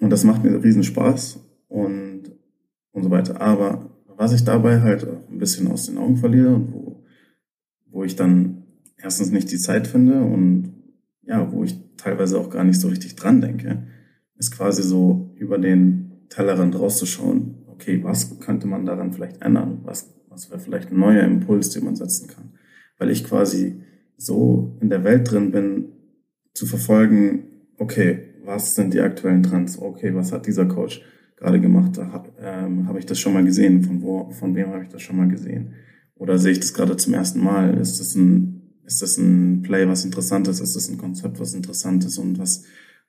[0.00, 2.30] und das macht mir riesen Spaß und,
[2.92, 3.40] und so weiter.
[3.40, 7.04] Aber was ich dabei halt ein bisschen aus den Augen verliere und wo,
[7.90, 8.64] wo ich dann
[8.96, 10.72] erstens nicht die Zeit finde und
[11.22, 13.86] ja, wo ich teilweise auch gar nicht so richtig dran denke,
[14.36, 19.80] ist quasi so über den Tellerrand rauszuschauen okay, was könnte man daran vielleicht ändern?
[19.84, 22.52] Was, was wäre vielleicht ein neuer Impuls, den man setzen kann?
[22.98, 23.82] Weil ich quasi
[24.16, 25.92] so in der Welt drin bin,
[26.54, 27.44] zu verfolgen,
[27.76, 29.78] okay, was sind die aktuellen Trends?
[29.78, 31.02] Okay, was hat dieser Coach
[31.36, 31.96] gerade gemacht?
[31.96, 33.82] Da habe ähm, hab ich das schon mal gesehen?
[33.82, 35.74] Von wo, von wem habe ich das schon mal gesehen?
[36.14, 37.76] Oder sehe ich das gerade zum ersten Mal?
[37.78, 40.60] Ist das ein, ist das ein Play, was interessant ist?
[40.60, 42.64] Ist das ein Konzept, was interessant ist und was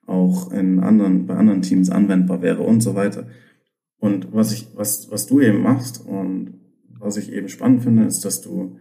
[0.05, 3.27] auch in anderen, bei anderen Teams anwendbar wäre und so weiter?
[3.99, 6.55] Und was ich, was, was du eben machst und
[6.99, 8.77] was ich eben spannend finde, ist, dass du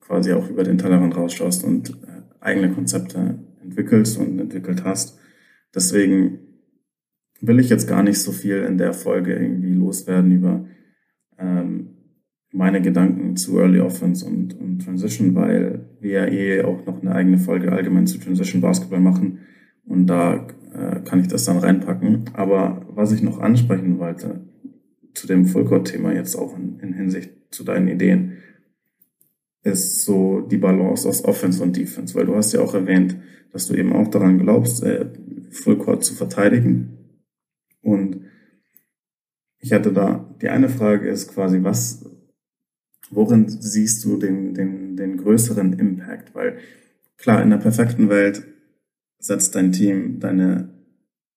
[0.00, 5.18] quasi auch über den Tellerrand rausschaust und äh, eigene Konzepte entwickelst und entwickelt hast.
[5.74, 6.40] Deswegen
[7.46, 10.64] will ich jetzt gar nicht so viel in der Folge irgendwie loswerden über
[11.38, 11.90] ähm,
[12.52, 17.14] meine Gedanken zu Early Offense und, und Transition, weil wir ja eh auch noch eine
[17.14, 19.40] eigene Folge allgemein zu Transition Basketball machen.
[19.84, 22.30] Und da äh, kann ich das dann reinpacken.
[22.34, 24.40] Aber was ich noch ansprechen wollte
[25.14, 28.38] zu dem Fullcourt-Thema jetzt auch in, in Hinsicht zu deinen Ideen,
[29.64, 33.16] ist so die Balance aus Offense und Defense, weil du hast ja auch erwähnt,
[33.52, 35.06] dass du eben auch daran glaubst, äh,
[35.50, 37.03] Fullcourt zu verteidigen.
[37.84, 38.22] Und
[39.58, 42.04] ich hatte da, die eine Frage ist quasi, was,
[43.10, 46.34] worin siehst du den, den, den größeren Impact?
[46.34, 46.58] Weil
[47.16, 48.42] klar, in der perfekten Welt
[49.18, 50.70] setzt dein Team deine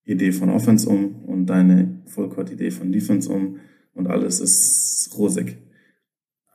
[0.03, 3.59] Idee von Offense um und deine Fullcourt-Idee von Defense um
[3.93, 5.57] und alles ist rosig.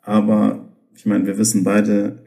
[0.02, 2.24] Aber ich meine, wir wissen beide,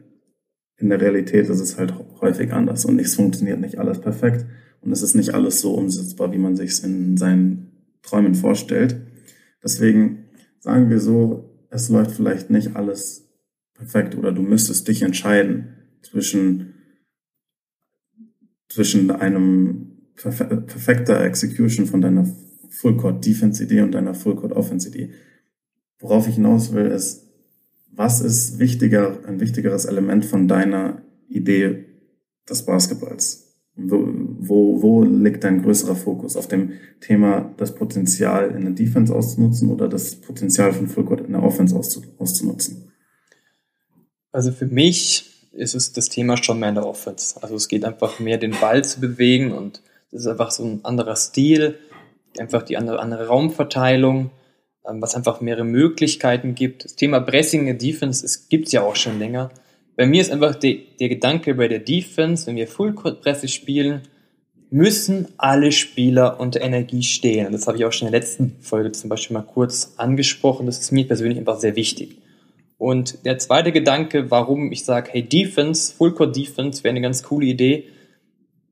[0.78, 4.46] in der Realität ist es halt häufig anders und es funktioniert nicht alles perfekt
[4.86, 7.72] und es ist nicht alles so umsetzbar, wie man sich es in seinen
[8.02, 8.96] Träumen vorstellt.
[9.62, 10.26] Deswegen
[10.60, 13.28] sagen wir so, es läuft vielleicht nicht alles
[13.74, 16.74] perfekt oder du müsstest dich entscheiden zwischen
[18.68, 22.26] zwischen einem perfekter Execution von deiner
[22.68, 25.10] Full Court Defense Idee und deiner Full Court Offense Idee.
[25.98, 27.26] Worauf ich hinaus will, ist,
[27.90, 31.86] was ist wichtiger, ein wichtigeres Element von deiner Idee
[32.48, 33.46] des Basketballs?
[34.38, 36.36] Wo, wo liegt dein größerer Fokus?
[36.36, 41.32] Auf dem Thema, das Potenzial in der Defense auszunutzen oder das Potenzial von Fullcourt in
[41.32, 42.92] der Offense auszunutzen?
[44.32, 47.42] Also für mich ist es das Thema schon mehr in der Offense.
[47.42, 50.84] Also es geht einfach mehr, den Ball zu bewegen und das ist einfach so ein
[50.84, 51.78] anderer Stil,
[52.38, 54.30] einfach die andere, andere Raumverteilung,
[54.86, 56.84] ähm, was einfach mehrere Möglichkeiten gibt.
[56.84, 59.50] Das Thema Pressing in der Defense, es gibt es ja auch schon länger
[59.96, 64.02] bei mir ist einfach die, der Gedanke bei der Defense, wenn wir Full-Court-Presse spielen,
[64.70, 67.46] müssen alle Spieler unter Energie stehen.
[67.46, 70.66] Und das habe ich auch schon in der letzten Folge zum Beispiel mal kurz angesprochen.
[70.66, 72.18] Das ist mir persönlich einfach sehr wichtig.
[72.78, 77.46] Und der zweite Gedanke, warum ich sage, hey, Defense, Full-Court Defense wäre eine ganz coole
[77.46, 77.84] Idee.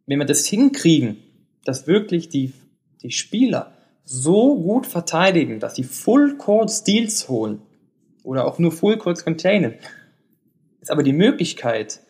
[0.06, 1.16] Wenn wir das hinkriegen,
[1.64, 2.52] dass wirklich die,
[3.02, 3.72] die Spieler
[4.04, 7.62] so gut verteidigen, dass sie Full-Court Steals holen
[8.22, 9.74] oder auch nur Full-Court containen,
[10.80, 12.00] ist aber die Möglichkeit,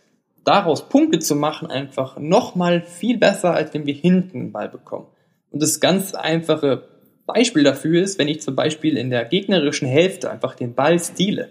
[0.45, 5.07] daraus Punkte zu machen, einfach nochmal viel besser, als wenn wir hinten einen Ball bekommen.
[5.51, 6.89] Und das ganz einfache
[7.27, 11.51] Beispiel dafür ist, wenn ich zum Beispiel in der gegnerischen Hälfte einfach den Ball stehle,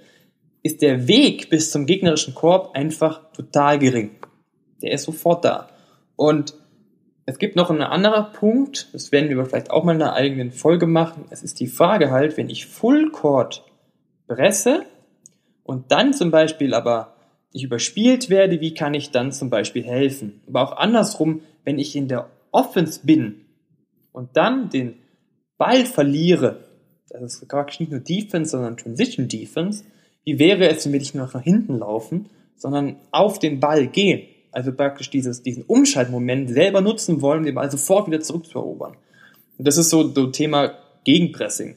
[0.61, 4.11] ist der Weg bis zum gegnerischen Korb einfach total gering.
[4.81, 5.69] Der ist sofort da.
[6.15, 6.53] Und
[7.25, 10.51] es gibt noch einen anderen Punkt, das werden wir vielleicht auch mal in einer eigenen
[10.51, 11.25] Folge machen.
[11.29, 13.63] Es ist die Frage halt, wenn ich Full Court
[14.27, 14.85] presse
[15.63, 17.12] und dann zum Beispiel aber
[17.53, 20.41] ich überspielt werde, wie kann ich dann zum Beispiel helfen?
[20.47, 23.45] Aber auch andersrum, wenn ich in der Offense bin
[24.11, 24.95] und dann den
[25.57, 26.65] Ball verliere,
[27.09, 29.83] das ist praktisch nicht nur Defense, sondern Transition Defense,
[30.25, 34.27] wie wäre es, wenn wir nicht nur nach hinten laufen, sondern auf den Ball gehen?
[34.51, 38.97] Also praktisch dieses, diesen Umschaltmoment selber nutzen wollen, den Ball sofort wieder zurückzuerobern.
[39.57, 41.75] Und das ist so, so Thema Gegenpressing.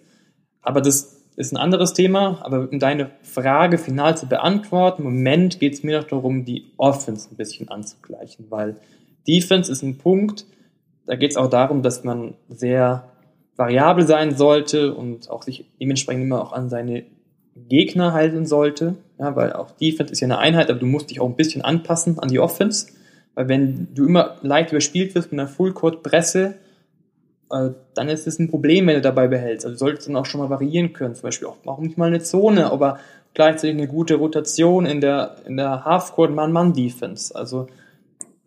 [0.62, 5.60] Aber das ist ein anderes Thema, aber um deine Frage final zu beantworten, im Moment
[5.60, 8.76] geht es mir noch darum, die Offense ein bisschen anzugleichen, weil
[9.28, 10.46] Defense ist ein Punkt,
[11.06, 13.04] da geht es auch darum, dass man sehr
[13.56, 17.04] variabel sein sollte und auch sich dementsprechend immer auch an seine
[17.54, 21.20] Gegner halten sollte, ja, weil auch Defense ist ja eine Einheit, aber du musst dich
[21.20, 22.88] auch ein bisschen anpassen an die Offense,
[23.34, 26.54] weil wenn du immer leicht überspielt wirst mit einer Full-Court-Presse,
[27.50, 29.64] äh, dann ist es ein Problem, wenn du dabei behältst.
[29.64, 31.14] Also du solltest dann auch schon mal variieren können.
[31.14, 32.98] Zum Beispiel auch, warum nicht mal eine Zone, aber
[33.34, 37.34] gleichzeitig eine gute Rotation in der, in der Half-Court Man-Man-Defense.
[37.34, 37.68] Also,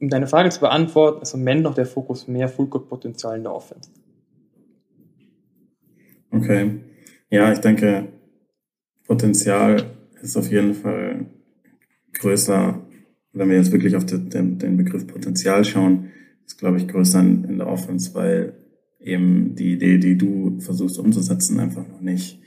[0.01, 3.53] um deine Frage zu beantworten, ist im Moment noch der Fokus mehr Full-Court-Potenzial in der
[3.53, 3.89] Offense.
[6.31, 6.79] Okay.
[7.29, 8.07] Ja, ich denke,
[9.07, 9.83] Potenzial
[10.21, 11.25] ist auf jeden Fall
[12.13, 12.81] größer,
[13.33, 16.11] wenn wir jetzt wirklich auf den, den Begriff Potenzial schauen,
[16.45, 18.53] ist, glaube ich, größer in der Offense, weil
[18.99, 22.41] eben die Idee, die du versuchst umzusetzen, einfach noch nicht,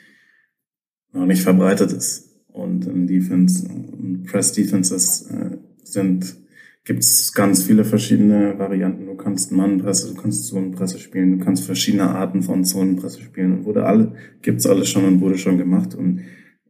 [1.13, 2.31] noch nicht verbreitet ist.
[2.49, 6.37] Und in Defense und Press Defenses äh, sind,
[6.85, 9.07] gibt es ganz viele verschiedene Varianten.
[9.07, 13.65] Du kannst Mannpresse, du kannst Zonenpresse spielen, du kannst verschiedene Arten von Zonenpresse spielen und
[13.65, 16.21] wurde alle, gibt's alles schon und wurde schon gemacht und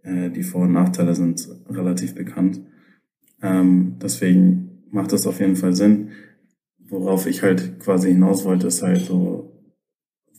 [0.02, 2.60] äh, die Vor- und Nachteile sind relativ bekannt.
[3.42, 6.10] Ähm, deswegen macht das auf jeden Fall Sinn.
[6.78, 9.51] Worauf ich halt quasi hinaus wollte, ist halt so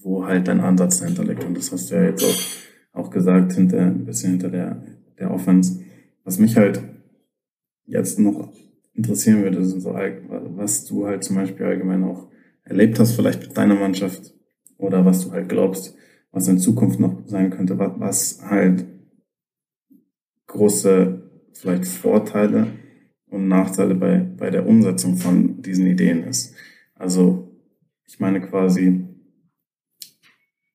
[0.04, 1.44] wo halt dein Ansatz dahinter liegt.
[1.44, 4.84] Und das hast du ja jetzt auch, auch gesagt, hinter, ein bisschen hinter der,
[5.20, 5.82] der Offense.
[6.24, 6.82] Was mich halt
[7.86, 8.54] jetzt noch
[8.94, 12.30] interessieren würde, sind so, was du halt zum Beispiel allgemein auch
[12.64, 14.34] erlebt hast, vielleicht mit deiner Mannschaft
[14.78, 15.96] oder was du halt glaubst,
[16.32, 18.86] was in Zukunft noch sein könnte, was halt
[20.48, 21.22] große
[21.54, 22.68] vielleicht Vorteile
[23.28, 26.56] und Nachteile bei, bei der Umsetzung von diesen Ideen ist.
[26.96, 27.52] Also
[28.06, 29.06] ich meine quasi,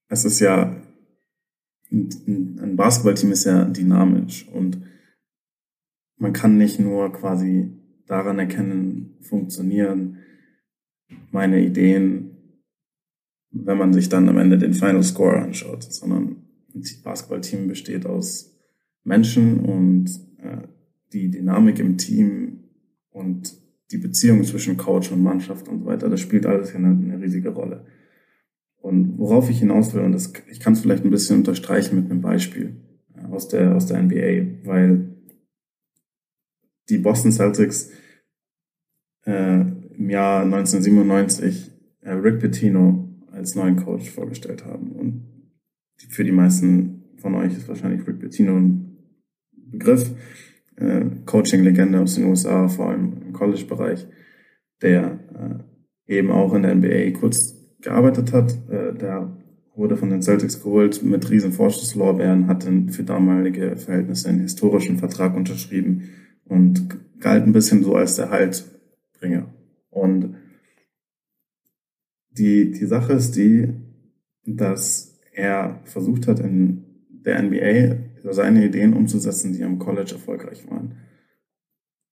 [0.09, 0.77] es ist ja,
[1.91, 4.83] ein Basketballteam ist ja dynamisch und
[6.17, 7.71] man kann nicht nur quasi
[8.07, 10.19] daran erkennen, funktionieren
[11.31, 12.37] meine Ideen,
[13.51, 16.45] wenn man sich dann am Ende den Final Score anschaut, sondern
[16.75, 18.55] ein Basketballteam besteht aus
[19.05, 20.69] Menschen und äh,
[21.13, 22.65] die Dynamik im Team
[23.11, 23.57] und
[23.91, 27.51] die Beziehung zwischen Coach und Mannschaft und so weiter, das spielt alles eine, eine riesige
[27.51, 27.87] Rolle.
[28.89, 32.11] Und worauf ich hinaus will, und das, ich kann es vielleicht ein bisschen unterstreichen mit
[32.11, 32.75] einem Beispiel
[33.31, 35.15] aus der, aus der NBA, weil
[36.89, 37.91] die Boston Celtics
[39.27, 41.71] äh, im Jahr 1997
[42.01, 44.93] äh, Rick Pitino als neuen Coach vorgestellt haben.
[44.93, 45.27] Und
[46.09, 48.97] für die meisten von euch ist wahrscheinlich Rick Pitino ein
[49.53, 50.15] Begriff.
[50.77, 54.07] Äh, Coaching-Legende aus den USA, vor allem im College-Bereich,
[54.81, 55.19] der
[56.09, 58.53] äh, eben auch in der NBA kurz gearbeitet hat.
[58.71, 59.37] Äh, der
[59.75, 64.99] wurde von den Celtics geholt mit riesen Vorschusslorbeeren, hat dann für damalige Verhältnisse einen historischen
[64.99, 66.11] Vertrag unterschrieben
[66.45, 69.55] und galt ein bisschen so als der Haltbringer.
[69.91, 70.35] Und
[72.31, 73.69] die, die Sache ist die,
[74.45, 80.97] dass er versucht hat, in der NBA seine Ideen umzusetzen, die am College erfolgreich waren.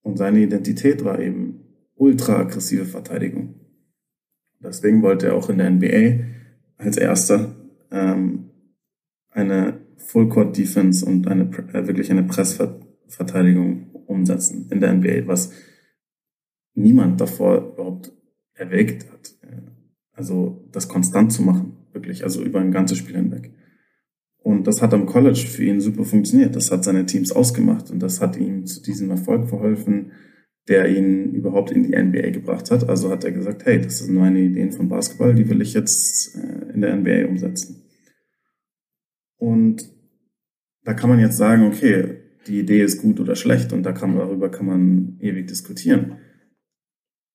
[0.01, 3.55] Und seine Identität war eben ultra aggressive Verteidigung.
[4.59, 6.25] Deswegen wollte er auch in der NBA
[6.77, 7.55] als erster
[7.91, 8.49] ähm,
[9.29, 11.43] eine Full Court Defense und eine
[11.73, 15.51] äh, wirklich eine Pressverteidigung umsetzen in der NBA, was
[16.73, 18.11] niemand davor überhaupt
[18.53, 19.35] erwägt hat.
[20.11, 23.51] Also das konstant zu machen, wirklich, also über ein ganzes Spiel hinweg.
[24.37, 26.55] Und das hat am College für ihn super funktioniert.
[26.55, 30.13] Das hat seine Teams ausgemacht und das hat ihm zu diesem Erfolg verholfen,
[30.67, 32.87] der ihn überhaupt in die NBA gebracht hat.
[32.89, 36.35] Also hat er gesagt, hey, das sind meine Ideen von Basketball, die will ich jetzt
[36.35, 37.83] äh, in der NBA umsetzen.
[39.37, 39.89] Und
[40.83, 44.15] da kann man jetzt sagen, okay, die Idee ist gut oder schlecht und da kann,
[44.15, 46.17] darüber kann man ewig diskutieren.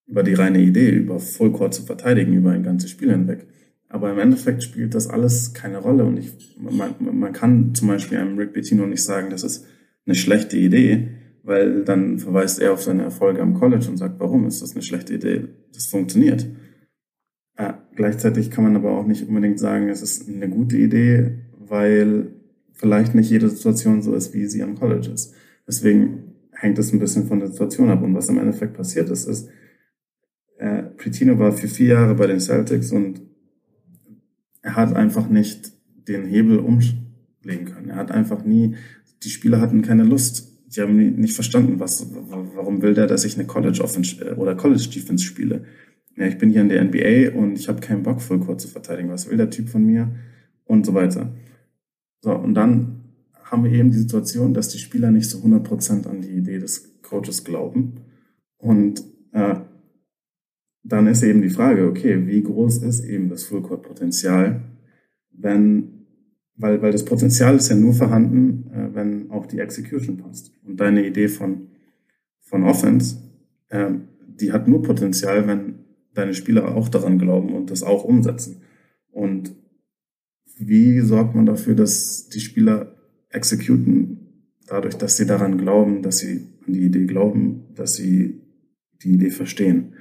[0.06, 3.46] Über die reine Idee, über Fullcourt zu verteidigen, über ein ganzes Spiel hinweg.
[3.88, 8.18] Aber im Endeffekt spielt das alles keine Rolle und ich, man, man kann zum Beispiel
[8.18, 9.66] einem Rick Bettino nicht sagen, das ist
[10.06, 11.08] eine schlechte Idee,
[11.42, 14.83] weil dann verweist er auf seine Erfolge am College und sagt, warum ist das eine
[14.83, 15.48] schlechte Idee?
[15.72, 16.46] Das funktioniert.
[17.57, 22.28] Äh, gleichzeitig kann man aber auch nicht unbedingt sagen, es ist eine gute Idee, weil
[22.72, 25.35] vielleicht nicht jede Situation so ist, wie sie am College ist.
[25.66, 28.02] Deswegen hängt es ein bisschen von der Situation ab.
[28.02, 29.48] Und was im Endeffekt passiert ist, ist,
[30.59, 33.20] äh, Pritino war für vier Jahre bei den Celtics und
[34.62, 35.72] er hat einfach nicht
[36.09, 37.90] den Hebel umlegen können.
[37.90, 38.76] Er hat einfach nie,
[39.24, 42.06] die Spieler hatten keine Lust die haben nicht verstanden, was,
[42.54, 45.64] warum will der, dass ich eine College Offense äh, oder College Defense spiele.
[46.16, 49.11] Ja, ich bin hier in der NBA und ich habe keinen Bock, Fullcourt zu verteidigen.
[49.11, 50.14] Was will der Typ von mir?
[50.64, 51.35] Und so weiter.
[52.20, 53.02] So, und dann
[53.44, 57.02] haben wir eben die Situation, dass die Spieler nicht so 100% an die Idee des
[57.02, 58.00] Coaches glauben.
[58.56, 59.56] Und äh,
[60.85, 64.62] dann ist eben die Frage, okay, wie groß ist eben das Fullcourt-Potenzial,
[65.30, 66.01] wenn
[66.62, 70.53] weil, weil das Potenzial ist ja nur vorhanden, äh, wenn auch die Execution passt.
[70.64, 71.68] Und deine Idee von,
[72.40, 73.16] von Offense,
[73.68, 73.90] äh,
[74.27, 75.81] die hat nur Potenzial, wenn
[76.14, 78.62] deine Spieler auch daran glauben und das auch umsetzen.
[79.11, 79.57] Und
[80.57, 82.94] wie sorgt man dafür, dass die Spieler
[83.31, 88.40] executen, dadurch, dass sie daran glauben, dass sie an die Idee glauben, dass sie
[89.03, 89.94] die Idee verstehen.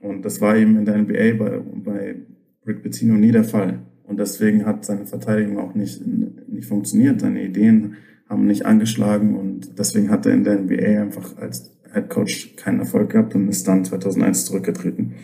[0.00, 2.16] Und das war eben in der NBA bei, bei
[2.64, 3.89] Rick Bettino nie der Fall.
[4.10, 7.20] Und deswegen hat seine Verteidigung auch nicht, nicht funktioniert.
[7.20, 7.94] Seine Ideen
[8.28, 12.80] haben nicht angeschlagen und deswegen hat er in der NBA einfach als Head Coach keinen
[12.80, 15.14] Erfolg gehabt und ist dann 2001 zurückgetreten.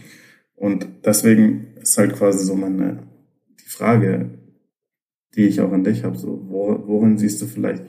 [0.55, 3.09] Und deswegen ist halt quasi so meine,
[3.59, 4.39] die Frage,
[5.35, 7.85] die ich auch an dich habe, so, worin siehst du vielleicht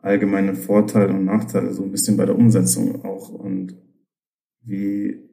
[0.00, 3.76] allgemeine Vorteile und Nachteile so ein bisschen bei der Umsetzung auch und
[4.62, 5.28] wie,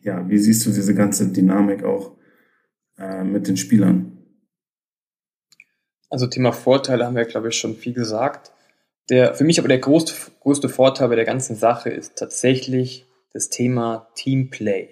[0.00, 2.16] ja, wie siehst du diese ganze Dynamik auch
[2.98, 4.16] äh, mit den Spielern?
[6.08, 8.52] Also Thema Vorteile haben wir, glaube ich, schon viel gesagt.
[9.08, 13.48] Der, für mich aber der größte, größte Vorteil bei der ganzen Sache ist tatsächlich das
[13.50, 14.88] Thema Teamplay.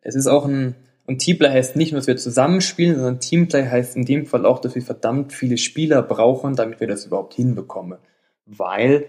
[0.00, 3.96] Es ist auch ein, und Teamplay heißt nicht nur, dass wir zusammenspielen, sondern Teamplay heißt
[3.96, 7.98] in dem Fall auch, dass wir verdammt viele Spieler brauchen, damit wir das überhaupt hinbekommen.
[8.46, 9.06] Weil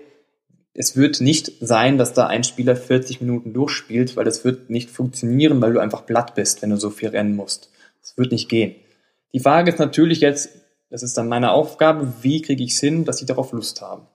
[0.74, 4.90] es wird nicht sein, dass da ein Spieler 40 Minuten durchspielt, weil das wird nicht
[4.90, 7.70] funktionieren, weil du einfach platt bist, wenn du so viel rennen musst.
[8.06, 8.76] Das wird nicht gehen.
[9.34, 10.50] Die Frage ist natürlich jetzt,
[10.90, 14.08] das ist dann meine Aufgabe, wie kriege ich es hin, dass sie darauf Lust haben.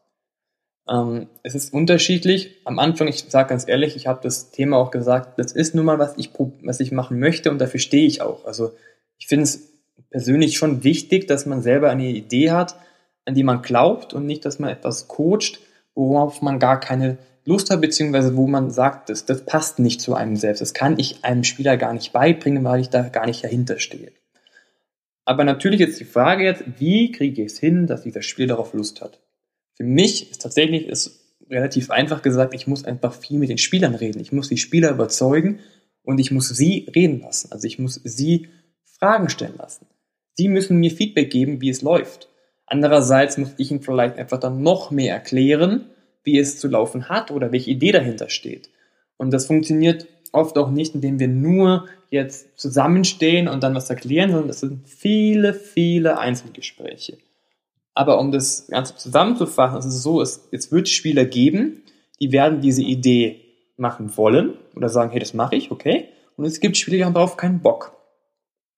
[0.89, 2.57] Ähm, es ist unterschiedlich.
[2.65, 5.85] Am Anfang, ich sage ganz ehrlich, ich habe das Thema auch gesagt, das ist nun
[5.85, 6.31] mal, was ich,
[6.63, 8.45] was ich machen möchte und dafür stehe ich auch.
[8.45, 8.73] Also
[9.19, 9.69] ich finde es
[10.11, 12.77] persönlich schon wichtig, dass man selber eine Idee hat,
[13.25, 15.61] an die man glaubt und nicht, dass man etwas coacht,
[15.95, 20.15] worauf man gar keine Lust hat, beziehungsweise wo man sagt, das, das passt nicht zu
[20.15, 20.61] einem selbst.
[20.61, 24.13] Das kann ich einem Spieler gar nicht beibringen, weil ich da gar nicht dahinter stehe.
[25.25, 28.75] Aber natürlich ist die Frage jetzt, wie kriege ich es hin, dass dieser Spieler darauf
[28.75, 29.21] Lust hat?
[29.75, 33.95] Für mich ist tatsächlich ist relativ einfach gesagt, ich muss einfach viel mit den Spielern
[33.95, 34.21] reden.
[34.21, 35.61] Ich muss die Spieler überzeugen
[36.03, 37.53] und ich muss sie reden lassen.
[37.53, 38.49] Also ich muss sie
[38.85, 39.87] Fragen stellen lassen.
[40.35, 42.29] Sie müssen mir Feedback geben, wie es läuft.
[42.67, 45.87] Andererseits muss ich ihnen vielleicht einfach dann noch mehr erklären,
[46.25, 48.71] wie es zu laufen hat oder welche Idee dahinter steht.
[49.17, 54.31] Und das funktioniert oft auch nicht, indem wir nur jetzt zusammenstehen und dann was erklären,
[54.31, 57.19] sondern das sind viele, viele Einzelgespräche.
[57.95, 61.83] Aber um das Ganze zusammenzufassen, ist es so, es, es wird Spieler geben,
[62.21, 63.41] die werden diese Idee
[63.77, 66.09] machen wollen oder sagen, hey, das mache ich, okay.
[66.37, 67.97] Und es gibt Spieler, die haben darauf keinen Bock.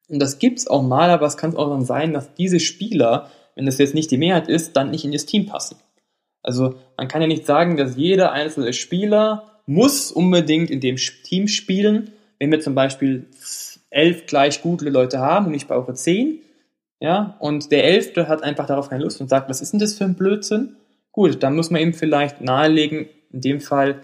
[0.09, 3.67] Und das gibt's auch mal, aber es kann auch dann sein, dass diese Spieler, wenn
[3.67, 5.77] das jetzt nicht die Mehrheit ist, dann nicht in das Team passen.
[6.43, 11.49] Also man kann ja nicht sagen, dass jeder einzelne Spieler muss unbedingt in dem Team
[11.49, 12.13] spielen.
[12.39, 13.27] Wenn wir zum Beispiel
[13.91, 16.41] elf gleich gute Leute haben und ich brauche zehn.
[17.01, 19.95] Ja, und der Elfte hat einfach darauf keine Lust und sagt, was ist denn das
[19.95, 20.77] für ein Blödsinn?
[21.11, 24.03] Gut, dann muss man eben vielleicht nahelegen, in dem Fall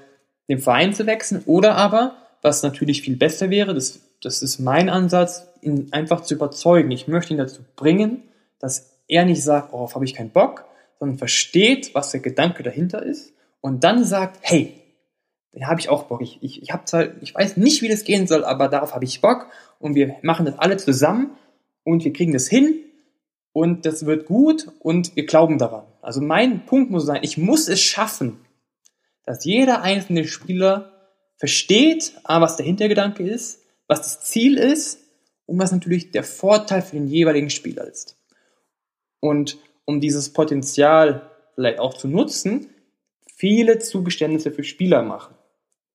[0.48, 4.88] den Verein zu wechseln oder aber, was natürlich viel besser wäre, das, das ist mein
[4.88, 6.90] Ansatz, ihn einfach zu überzeugen.
[6.90, 8.22] Ich möchte ihn dazu bringen,
[8.58, 10.64] dass er nicht sagt, worauf habe ich keinen Bock,
[10.98, 14.74] sondern versteht, was der Gedanke dahinter ist und dann sagt, hey,
[15.52, 16.20] da habe ich auch Bock.
[16.22, 19.20] Ich, ich, ich, zwar, ich weiß nicht, wie das gehen soll, aber darauf habe ich
[19.20, 19.46] Bock
[19.78, 21.30] und wir machen das alle zusammen
[21.84, 22.74] und wir kriegen das hin
[23.52, 25.84] und das wird gut und wir glauben daran.
[26.02, 28.38] Also mein Punkt muss sein, ich muss es schaffen,
[29.24, 30.92] dass jeder einzelne Spieler
[31.36, 35.00] versteht, was der Hintergedanke ist, was das Ziel ist
[35.46, 38.16] und was natürlich der Vorteil für den jeweiligen Spieler ist.
[39.20, 39.58] Und
[39.88, 42.68] um dieses Potenzial vielleicht auch zu nutzen,
[43.34, 45.34] viele Zugeständnisse für Spieler machen.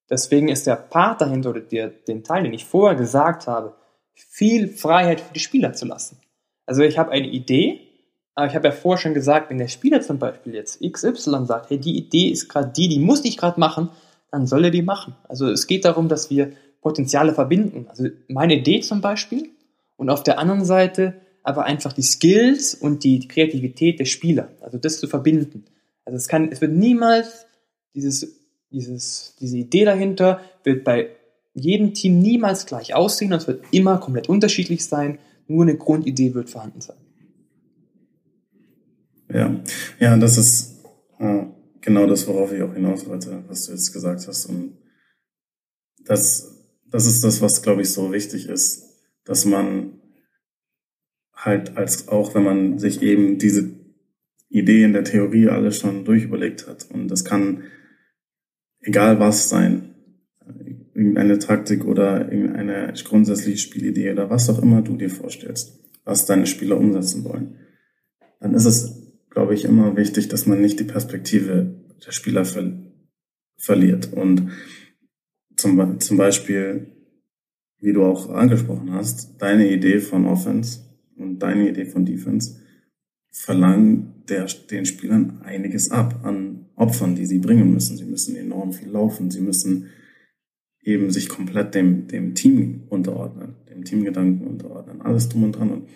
[0.09, 3.75] Deswegen ist der Part dahinter oder der, den Teil, den ich vorher gesagt habe,
[4.15, 6.17] viel Freiheit für die Spieler zu lassen.
[6.65, 7.81] Also ich habe eine Idee,
[8.33, 11.69] aber ich habe ja vorher schon gesagt, wenn der Spieler zum Beispiel jetzt XY sagt,
[11.69, 13.91] hey, die Idee ist gerade die, die muss ich gerade machen,
[14.31, 15.15] dann soll er die machen.
[15.29, 17.85] Also es geht darum, dass wir Potenziale verbinden.
[17.89, 19.51] Also meine Idee zum Beispiel
[19.97, 24.49] und auf der anderen Seite aber einfach die Skills und die Kreativität der Spieler.
[24.61, 25.65] Also das zu verbinden.
[26.05, 27.45] Also es kann, es wird niemals
[27.93, 28.39] dieses,
[28.71, 31.09] dieses, diese Idee dahinter wird bei
[31.53, 35.19] jedem Team niemals gleich aussehen, es wird immer komplett unterschiedlich sein.
[35.47, 36.97] Nur eine Grundidee wird vorhanden sein.
[39.31, 39.59] Ja,
[39.99, 40.83] ja, das ist
[41.19, 41.43] äh,
[41.81, 44.45] genau das, worauf ich auch hinaus wollte, was du jetzt gesagt hast.
[44.45, 44.77] Und
[46.05, 48.83] das, das ist das, was, glaube ich, so wichtig ist,
[49.25, 49.99] dass man
[51.33, 53.71] halt als auch, wenn man sich eben diese
[54.49, 56.87] Idee in der Theorie alles schon durchüberlegt hat.
[56.91, 57.63] Und das kann
[58.81, 59.95] egal was sein,
[60.93, 66.45] irgendeine Taktik oder irgendeine grundsätzliche Spielidee oder was auch immer du dir vorstellst, was deine
[66.45, 67.55] Spieler umsetzen wollen.
[68.39, 69.03] Dann ist es
[69.33, 71.75] glaube ich, immer wichtig, dass man nicht die Perspektive
[72.05, 72.71] der Spieler ver
[73.57, 74.11] verliert.
[74.13, 74.51] Und
[75.55, 76.87] zum, zum Beispiel,
[77.79, 80.82] wie du auch angesprochen hast, deine Idee von Offense
[81.17, 82.59] und deine Idee von Defense
[83.29, 87.97] verlangen der, den Spielern einiges ab an Opfern, die sie bringen müssen.
[87.97, 89.31] Sie müssen enorm viel laufen.
[89.31, 89.89] Sie müssen
[90.83, 95.71] eben sich komplett dem, dem Team unterordnen, dem Teamgedanken unterordnen, alles drum und dran.
[95.71, 95.89] Und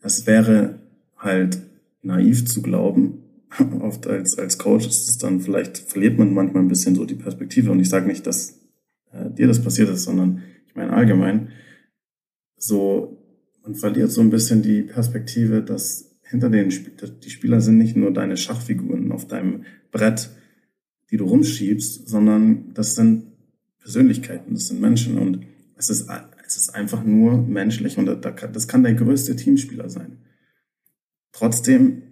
[0.00, 0.80] es wäre
[1.16, 1.60] halt
[2.02, 3.18] naiv zu glauben.
[3.80, 7.14] Oft als, als Coach ist es dann, vielleicht verliert man manchmal ein bisschen so die
[7.14, 7.70] Perspektive.
[7.70, 8.60] Und ich sage nicht, dass
[9.12, 11.50] äh, dir das passiert ist, sondern ich meine allgemein,
[12.56, 13.11] so,
[13.62, 18.12] man verliert so ein bisschen die Perspektive, dass hinter den die Spieler sind nicht nur
[18.12, 20.30] deine Schachfiguren auf deinem Brett,
[21.10, 23.26] die du rumschiebst, sondern das sind
[23.80, 25.40] Persönlichkeiten, das sind Menschen und
[25.76, 26.08] es ist,
[26.46, 30.18] es ist einfach nur menschlich und das kann der größte Teamspieler sein.
[31.32, 32.02] Trotzdem,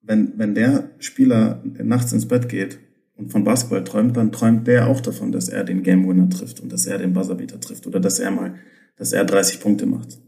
[0.00, 2.78] wenn, wenn der Spieler nachts ins Bett geht
[3.14, 6.60] und von Basketball träumt, dann träumt der auch davon, dass er den Game Winner trifft
[6.60, 8.54] und dass er den Buzzerbeater trifft oder dass er mal,
[8.96, 10.18] dass er 30 Punkte macht.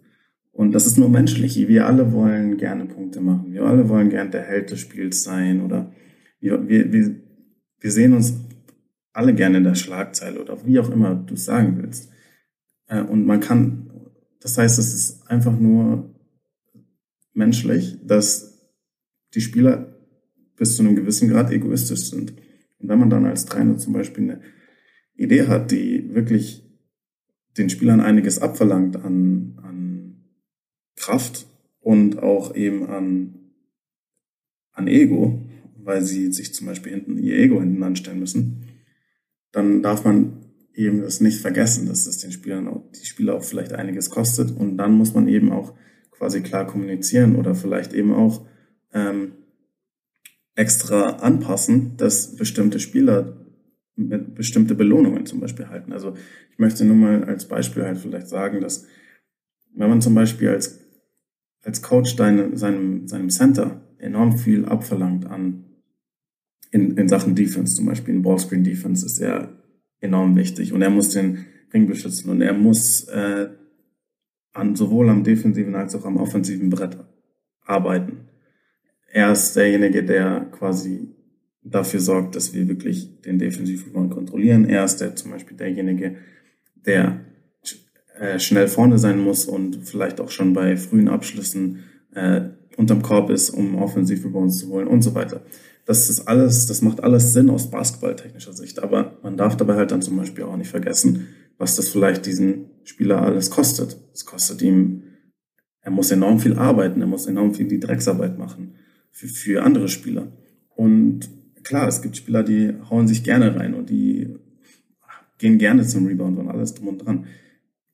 [0.53, 1.57] Und das ist nur menschlich.
[1.69, 3.53] Wir alle wollen gerne Punkte machen.
[3.53, 5.93] Wir alle wollen gerne der Held des Spiels sein oder
[6.41, 7.17] wir, wir, wir,
[7.79, 8.35] wir sehen uns
[9.13, 12.11] alle gerne in der Schlagzeile oder wie auch immer du es sagen willst.
[12.87, 13.91] Äh, und man kann,
[14.41, 16.15] das heißt, es ist einfach nur
[17.33, 18.51] menschlich, dass
[19.35, 19.95] die Spieler
[20.57, 22.33] bis zu einem gewissen Grad egoistisch sind.
[22.79, 24.41] Und wenn man dann als Trainer zum Beispiel eine
[25.15, 26.67] Idee hat, die wirklich
[27.57, 29.60] den Spielern einiges abverlangt an, an
[31.01, 31.47] Kraft
[31.81, 33.35] und auch eben an,
[34.73, 35.47] an Ego,
[35.77, 38.69] weil sie sich zum Beispiel hinten ihr Ego hinten anstellen müssen,
[39.53, 40.45] dann darf man
[40.75, 44.51] eben das nicht vergessen, dass es den Spielern auch, die Spieler auch vielleicht einiges kostet.
[44.51, 45.75] Und dann muss man eben auch
[46.11, 48.47] quasi klar kommunizieren oder vielleicht eben auch
[48.93, 49.33] ähm,
[50.55, 53.37] extra anpassen, dass bestimmte Spieler
[53.97, 55.93] mit bestimmte Belohnungen zum Beispiel halten.
[55.93, 56.15] Also
[56.53, 58.87] ich möchte nur mal als Beispiel halt vielleicht sagen, dass
[59.75, 60.79] wenn man zum Beispiel als,
[61.63, 65.65] als Coach deine, seinem, seinem Center enorm viel abverlangt an
[66.71, 69.59] in, in Sachen Defense, zum Beispiel in Ballscreen Defense ist er
[70.01, 73.49] enorm wichtig und er muss den Ring beschützen und er muss äh,
[74.53, 76.97] an sowohl am defensiven als auch am offensiven Brett
[77.65, 78.29] arbeiten.
[79.13, 81.09] Er ist derjenige, der quasi
[81.63, 84.69] dafür sorgt, dass wir wirklich den defensiven kontrollieren.
[84.69, 86.17] Er ist der zum Beispiel derjenige,
[86.75, 87.25] der
[88.21, 93.31] äh, schnell vorne sein muss und vielleicht auch schon bei frühen Abschlüssen äh, unterm Korb
[93.31, 95.41] ist, um offensiv uns zu holen und so weiter.
[95.87, 98.83] Das ist alles, das macht alles Sinn aus basketballtechnischer Sicht.
[98.83, 102.67] Aber man darf dabei halt dann zum Beispiel auch nicht vergessen, was das vielleicht diesen
[102.85, 103.97] Spieler alles kostet.
[104.13, 105.03] Es kostet ihm,
[105.81, 108.75] er muss enorm viel arbeiten, er muss enorm viel die Drecksarbeit machen
[109.11, 110.31] für, für andere Spieler.
[110.77, 111.31] Und
[111.65, 114.37] klar, es gibt Spieler, die hauen sich gerne rein und die
[115.39, 117.27] gehen gerne zum Rebound und alles drum und dran.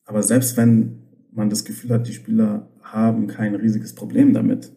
[0.06, 1.02] Aber selbst wenn
[1.32, 4.72] man das Gefühl hat, die Spieler haben kein riesiges Problem damit,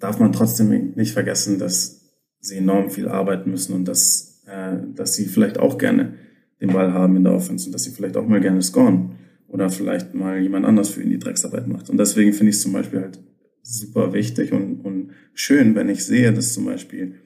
[0.00, 2.00] darf man trotzdem nicht vergessen, dass
[2.40, 6.14] sie enorm viel arbeiten müssen und dass, äh, dass sie vielleicht auch gerne
[6.60, 9.16] den Ball haben in der Offense und dass sie vielleicht auch mal gerne scoren
[9.48, 11.90] oder vielleicht mal jemand anders für ihn die Drecksarbeit macht.
[11.90, 13.20] Und deswegen finde ich es zum Beispiel halt
[13.62, 17.16] super wichtig und, und schön, wenn ich sehe, dass zum Beispiel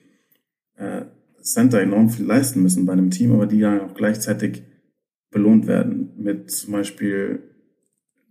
[0.76, 1.02] äh,
[1.40, 4.62] Center enorm viel leisten müssen bei einem Team, aber die dann auch gleichzeitig
[5.36, 7.40] belohnt werden mit zum Beispiel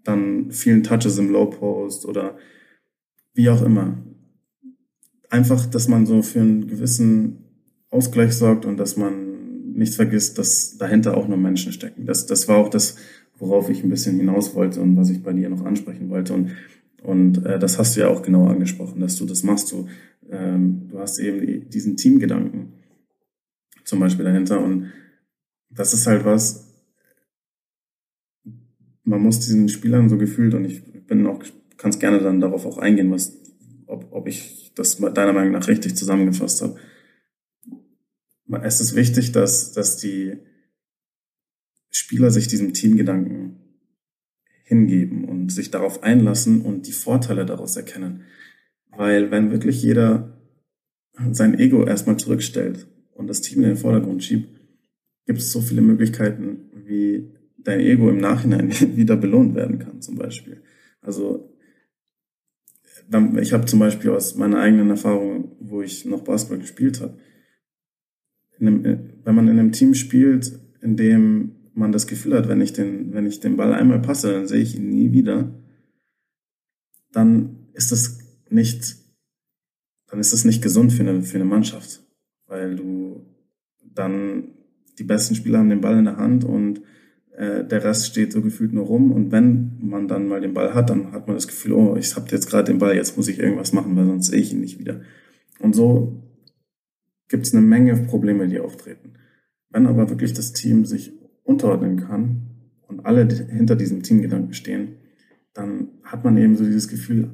[0.04, 2.36] dann vielen Touches im Low Post oder
[3.36, 4.00] wie auch immer.
[5.30, 7.44] Einfach, dass man so für einen gewissen
[7.92, 12.08] Ausgleich sorgt und dass man nicht vergisst, dass dahinter auch nur Menschen stecken.
[12.08, 12.98] Das, das war auch das,
[13.38, 16.34] worauf ich ein bisschen hinaus wollte und was ich bei dir noch ansprechen wollte.
[16.34, 16.52] Und,
[17.04, 19.72] und äh, das hast du ja auch genau angesprochen, dass du das machst.
[19.72, 19.88] Du,
[20.32, 22.74] ähm, du hast eben die, diesen Teamgedanken
[23.84, 24.60] zum Beispiel dahinter.
[24.60, 24.92] Und
[25.70, 26.65] das ist halt was,
[29.06, 31.42] man muss diesen Spielern so gefühlt, und ich bin auch,
[31.78, 33.38] kann gerne dann darauf auch eingehen, was,
[33.86, 36.78] ob, ob ich das deiner Meinung nach richtig zusammengefasst habe.
[38.64, 40.38] Es ist wichtig, dass, dass die
[41.90, 43.58] Spieler sich diesem Teamgedanken
[44.64, 48.24] hingeben und sich darauf einlassen und die Vorteile daraus erkennen.
[48.90, 50.42] Weil wenn wirklich jeder
[51.32, 54.60] sein Ego erstmal zurückstellt und das Team in den Vordergrund schiebt,
[55.26, 57.35] gibt es so viele Möglichkeiten, wie
[57.66, 60.62] dein Ego im Nachhinein wieder belohnt werden kann, zum Beispiel.
[61.02, 61.52] Also
[63.40, 67.18] ich habe zum Beispiel aus meiner eigenen Erfahrung, wo ich noch Basketball gespielt habe,
[68.58, 73.14] wenn man in einem Team spielt, in dem man das Gefühl hat, wenn ich den,
[73.14, 75.54] wenn ich den Ball einmal passe, dann sehe ich ihn nie wieder,
[77.12, 78.96] dann ist das nicht,
[80.08, 82.02] dann ist das nicht gesund für eine, für eine Mannschaft,
[82.48, 83.26] weil du
[83.84, 84.56] dann
[84.98, 86.82] die besten Spieler haben den Ball in der Hand und
[87.38, 90.74] äh, der Rest steht so gefühlt nur rum und wenn man dann mal den Ball
[90.74, 93.28] hat, dann hat man das Gefühl, oh, ich habe jetzt gerade den Ball, jetzt muss
[93.28, 95.02] ich irgendwas machen, weil sonst sehe ich ihn nicht wieder.
[95.60, 96.24] Und so
[97.28, 99.14] gibt es eine Menge Probleme, die auftreten.
[99.70, 101.14] Wenn aber wirklich das Team sich
[101.44, 102.48] unterordnen kann
[102.88, 104.98] und alle hinter diesem Teamgedanken stehen,
[105.54, 107.32] dann hat man eben so dieses Gefühl,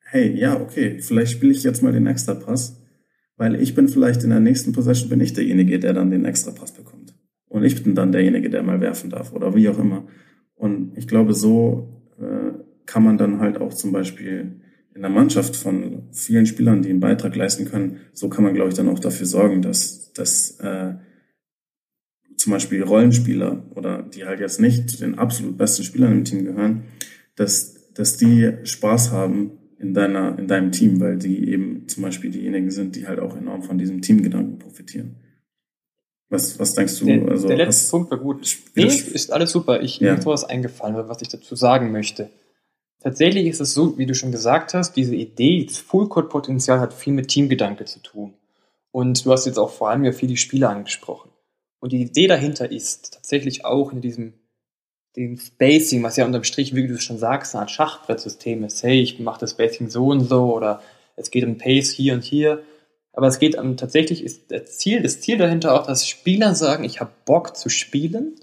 [0.00, 2.82] hey, ja, okay, vielleicht spiele ich jetzt mal den Extrapass,
[3.36, 6.72] weil ich bin vielleicht in der nächsten Possession bin ich derjenige, der dann den Extrapass
[6.72, 6.97] bekommt.
[7.48, 10.06] Und ich bin dann derjenige, der mal werfen darf oder wie auch immer.
[10.54, 12.52] Und ich glaube, so äh,
[12.86, 14.60] kann man dann halt auch zum Beispiel
[14.94, 18.70] in der Mannschaft von vielen Spielern, die einen Beitrag leisten können, so kann man, glaube
[18.70, 20.94] ich, dann auch dafür sorgen, dass, dass äh,
[22.36, 26.44] zum Beispiel Rollenspieler oder die halt jetzt nicht zu den absolut besten Spielern im Team
[26.44, 26.84] gehören,
[27.36, 32.30] dass, dass die Spaß haben in deiner, in deinem Team, weil die eben zum Beispiel
[32.30, 35.16] diejenigen sind, die halt auch enorm von diesem Teamgedanken profitieren.
[36.30, 37.06] Was, was denkst du?
[37.06, 38.58] Der, also, der letzte Punkt war gut.
[38.74, 39.80] Nee, ist alles super.
[39.80, 40.12] Ich, ja.
[40.12, 42.30] Mir ist was eingefallen, was ich dazu sagen möchte.
[43.00, 47.12] Tatsächlich ist es so, wie du schon gesagt hast, diese Idee, das Full-Code-Potenzial hat viel
[47.12, 48.34] mit Teamgedanke zu tun.
[48.90, 51.30] Und du hast jetzt auch vor allem ja viel die Spieler angesprochen.
[51.80, 54.34] Und die Idee dahinter ist tatsächlich auch in diesem
[55.16, 58.82] dem Spacing, was ja unterm Strich, wie du schon sagst, eine Art Schachbrettsystem ist.
[58.82, 60.80] Hey, ich mache das Spacing so und so oder
[61.16, 62.62] es geht um Pace hier und hier.
[63.18, 66.84] Aber es geht um, tatsächlich ist das Ziel, das Ziel dahinter auch, dass Spieler sagen,
[66.84, 68.36] ich habe Bock zu spielen.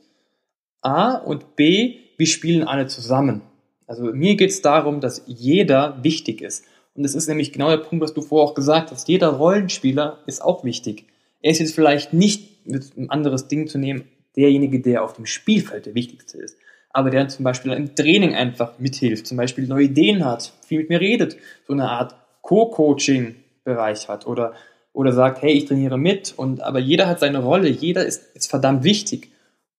[0.82, 3.42] A und B, wir spielen alle zusammen.
[3.88, 6.66] Also mir geht es darum, dass jeder wichtig ist.
[6.94, 9.08] Und das ist nämlich genau der Punkt, was du vorher auch gesagt hast.
[9.08, 11.06] Jeder Rollenspieler ist auch wichtig.
[11.42, 14.04] Er ist jetzt vielleicht nicht, mit ein anderes Ding zu nehmen,
[14.36, 16.58] derjenige, der auf dem Spielfeld der wichtigste ist.
[16.90, 20.90] Aber der zum Beispiel im Training einfach mithilft, zum Beispiel neue Ideen hat, viel mit
[20.90, 23.36] mir redet, so eine Art Co-Coaching
[23.66, 24.54] Bereich hat oder,
[24.94, 28.50] oder sagt, hey, ich trainiere mit und aber jeder hat seine Rolle, jeder ist, ist
[28.50, 29.32] verdammt wichtig.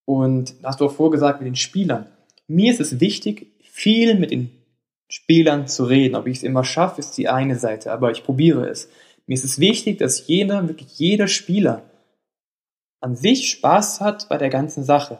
[0.04, 2.06] Und hast du auch vorgesagt mit den Spielern.
[2.46, 4.50] Mir ist es wichtig, viel mit den
[5.08, 6.14] Spielern zu reden.
[6.14, 8.88] Ob ich es immer schaffe, ist die eine Seite, aber ich probiere es.
[9.26, 11.82] Mir ist es wichtig, dass jeder, wirklich jeder Spieler
[13.00, 15.18] an sich Spaß hat bei der ganzen Sache.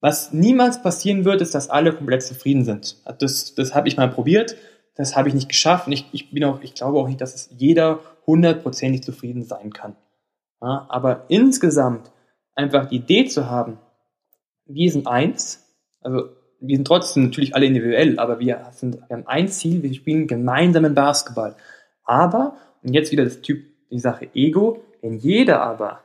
[0.00, 2.96] Was niemals passieren wird, ist, dass alle komplett zufrieden sind.
[3.18, 4.56] Das, das habe ich mal probiert
[4.94, 7.34] das habe ich nicht geschafft und ich, ich bin auch, ich glaube auch nicht, dass
[7.34, 9.96] es jeder hundertprozentig zufrieden sein kann.
[10.60, 12.10] Ja, aber insgesamt
[12.54, 13.78] einfach die Idee zu haben,
[14.66, 15.66] wir sind eins,
[16.00, 16.28] also
[16.60, 20.28] wir sind trotzdem natürlich alle individuell, aber wir, sind, wir haben ein Ziel, wir spielen
[20.28, 21.56] gemeinsamen Basketball.
[22.04, 26.00] Aber, und jetzt wieder das Typ, die Sache Ego, wenn jeder aber,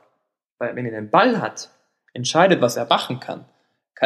[0.58, 1.70] wenn er den Ball hat,
[2.12, 3.44] entscheidet, was er machen kann,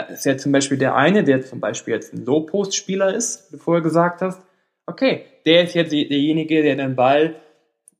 [0.09, 3.63] ist ja zum Beispiel der eine, der zum Beispiel jetzt ein Low-Post-Spieler ist, wie du
[3.63, 4.43] vorher gesagt hast.
[4.87, 7.37] Okay, der ist jetzt derjenige, der den Ball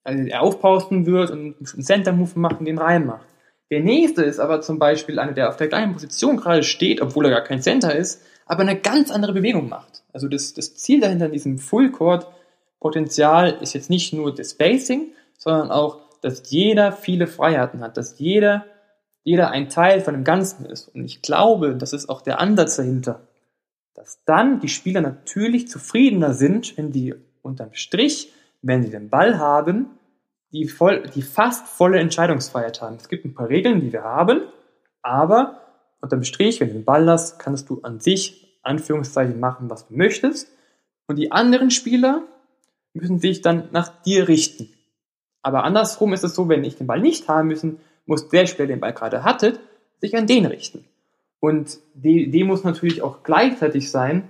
[0.05, 3.27] also aufpausten wird und einen Center-Move macht und den reinmacht.
[3.71, 7.27] Der nächste ist aber zum Beispiel einer, der auf der gleichen Position gerade steht, obwohl
[7.27, 10.03] er gar kein Center ist, aber eine ganz andere Bewegung macht.
[10.13, 15.71] Also das, das Ziel dahinter in diesem Full-Court-Potenzial ist jetzt nicht nur das Spacing, sondern
[15.71, 18.67] auch, dass jeder viele Freiheiten hat, dass jeder
[19.25, 20.89] jeder ein Teil von dem Ganzen ist.
[20.89, 23.21] Und ich glaube, das ist auch der Ansatz dahinter,
[24.03, 29.39] dass dann die Spieler natürlich zufriedener sind, wenn die unterm Strich, wenn sie den Ball
[29.39, 29.91] haben,
[30.53, 32.97] die, voll, die fast volle Entscheidungsfreiheit haben.
[32.97, 34.43] Es gibt ein paar Regeln, die wir haben,
[35.03, 35.61] aber
[36.01, 39.95] unterm Strich, wenn du den Ball hast, kannst du an sich, Anführungszeichen, machen, was du
[39.95, 40.51] möchtest.
[41.07, 42.25] Und die anderen Spieler
[42.95, 44.69] müssen sich dann nach dir richten.
[45.43, 48.67] Aber andersrum ist es so, wenn ich den Ball nicht haben müssen, muss der Spieler,
[48.67, 49.61] den Ball gerade hatte,
[50.01, 50.85] sich an den richten.
[51.43, 54.29] Und die, die muss natürlich auch gleichzeitig sein,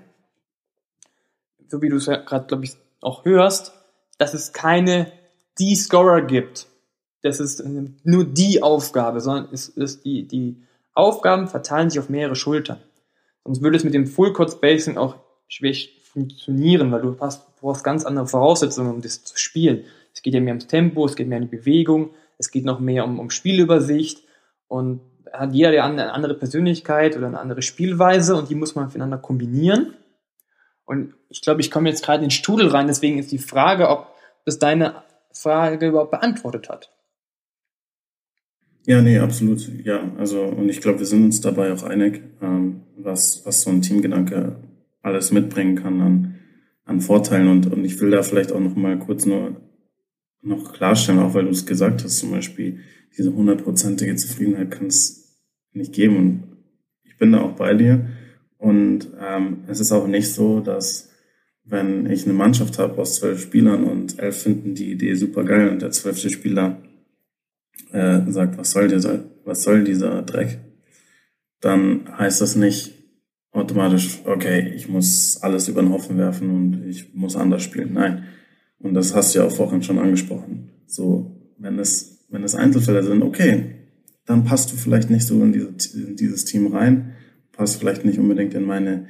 [1.68, 3.74] so wie du es ja gerade, glaube ich, auch hörst,
[4.16, 5.12] dass es keine
[5.58, 6.68] die Scorer gibt.
[7.20, 7.62] Das ist
[8.02, 10.62] nur die Aufgabe, sondern es ist die, die
[10.94, 12.80] Aufgaben verteilen sich auf mehrere Schultern.
[13.44, 15.16] Sonst würde es mit dem Full Court Spacing auch
[15.48, 19.84] schwer funktionieren, weil du hast, brauchst ganz andere Voraussetzungen, um das zu spielen.
[20.14, 22.08] Es geht ja mehr ums Tempo, es geht mehr um die Bewegung,
[22.38, 24.24] es geht noch mehr um, um Spielübersicht
[24.66, 25.02] und
[25.32, 29.94] hat jeder eine andere Persönlichkeit oder eine andere Spielweise und die muss man miteinander kombinieren.
[30.84, 33.88] Und ich glaube, ich komme jetzt gerade in den Studel rein, deswegen ist die Frage,
[33.88, 34.08] ob
[34.44, 35.02] das deine
[35.32, 36.90] Frage überhaupt beantwortet hat.
[38.84, 39.68] Ja, nee, absolut.
[39.84, 43.70] Ja, also, und ich glaube, wir sind uns dabei auch einig, ähm, was, was so
[43.70, 44.56] ein Teamgedanke
[45.02, 46.38] alles mitbringen kann an,
[46.84, 47.48] an Vorteilen.
[47.48, 49.56] Und, und ich will da vielleicht auch noch mal kurz nur
[50.42, 52.80] noch klarstellen, auch weil du es gesagt hast, zum Beispiel,
[53.16, 55.21] diese hundertprozentige Zufriedenheit kann es
[55.72, 56.16] nicht geben.
[56.16, 56.42] Und
[57.04, 58.08] ich bin da auch bei dir.
[58.58, 61.10] Und ähm, es ist auch nicht so, dass
[61.64, 65.68] wenn ich eine Mannschaft habe aus zwölf Spielern und elf finden die Idee super geil
[65.68, 66.82] und der zwölfte Spieler
[67.92, 70.58] äh, sagt, was soll dieser, was soll dieser Dreck,
[71.60, 72.92] dann heißt das nicht
[73.52, 77.92] automatisch, okay, ich muss alles über den Haufen werfen und ich muss anders spielen.
[77.92, 78.24] Nein,
[78.78, 80.70] und das hast du ja auch vorhin schon angesprochen.
[80.86, 83.71] So, wenn es, wenn es Einzelfälle sind, okay,
[84.26, 85.68] dann passt du vielleicht nicht so in, diese,
[85.98, 87.12] in dieses Team rein,
[87.52, 89.08] passt vielleicht nicht unbedingt in meine,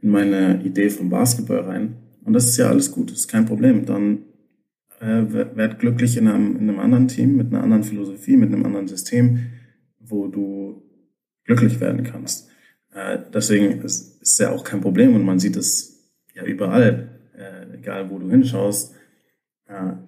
[0.00, 1.96] in meine Idee vom Basketball rein.
[2.24, 3.84] Und das ist ja alles gut, das ist kein Problem.
[3.84, 4.24] Dann
[5.00, 8.64] äh, werd glücklich in einem, in einem anderen Team, mit einer anderen Philosophie, mit einem
[8.64, 9.50] anderen System,
[10.00, 10.82] wo du
[11.44, 12.48] glücklich werden kannst.
[12.92, 17.76] Äh, deswegen ist es ja auch kein Problem und man sieht es ja überall, äh,
[17.76, 18.94] egal wo du hinschaust
[19.68, 20.02] ja,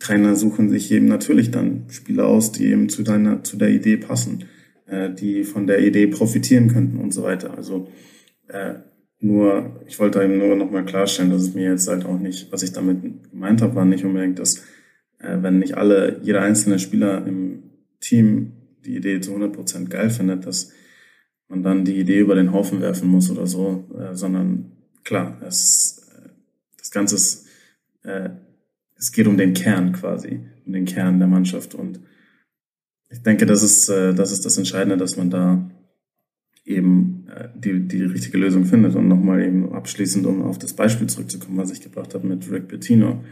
[0.00, 3.98] Trainer suchen sich eben natürlich dann Spieler aus, die eben zu deiner, zu der Idee
[3.98, 4.46] passen,
[4.86, 7.56] äh, die von der Idee profitieren könnten und so weiter.
[7.56, 7.88] Also
[8.48, 8.74] äh,
[9.20, 12.62] nur, ich wollte eben nur nochmal klarstellen, dass es mir jetzt halt auch nicht, was
[12.62, 14.62] ich damit gemeint habe, war nicht unbedingt, dass
[15.18, 17.62] äh, wenn nicht alle, jeder einzelne Spieler im
[18.00, 18.52] Team
[18.86, 20.72] die Idee zu 100 Prozent geil findet, dass
[21.48, 24.72] man dann die Idee über den Haufen werfen muss oder so, äh, sondern
[25.04, 26.30] klar, es, äh,
[26.78, 27.46] das Ganze ist
[28.02, 28.30] äh,
[29.00, 31.74] es geht um den Kern quasi, um den Kern der Mannschaft.
[31.74, 32.00] Und
[33.08, 35.70] ich denke, das ist, äh, das ist das Entscheidende, dass man da
[36.66, 38.94] eben äh, die, die richtige Lösung findet.
[38.94, 42.68] Und nochmal eben abschließend, um auf das Beispiel zurückzukommen, was ich gebracht habe mit Rick
[42.68, 43.24] Bettino.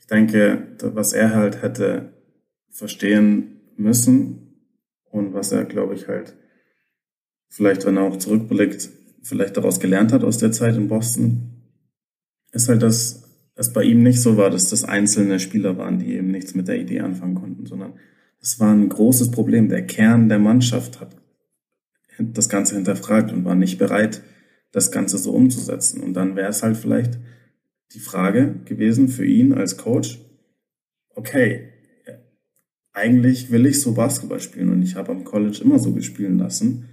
[0.00, 2.14] Ich denke, was er halt hätte
[2.70, 4.54] verstehen müssen
[5.10, 6.34] und was er, glaube ich, halt
[7.48, 8.88] vielleicht, wenn er auch zurückblickt,
[9.22, 11.50] vielleicht daraus gelernt hat aus der Zeit in Boston,
[12.52, 13.27] ist halt, dass
[13.58, 16.68] dass bei ihm nicht so war, dass das einzelne Spieler waren, die eben nichts mit
[16.68, 17.94] der Idee anfangen konnten, sondern
[18.40, 19.68] es war ein großes Problem.
[19.68, 21.16] Der Kern der Mannschaft hat
[22.20, 24.22] das Ganze hinterfragt und war nicht bereit,
[24.70, 26.04] das Ganze so umzusetzen.
[26.04, 27.18] Und dann wäre es halt vielleicht
[27.94, 30.20] die Frage gewesen für ihn als Coach,
[31.16, 31.64] okay,
[32.92, 36.84] eigentlich will ich so Basketball spielen und ich habe am College immer so gespielt lassen,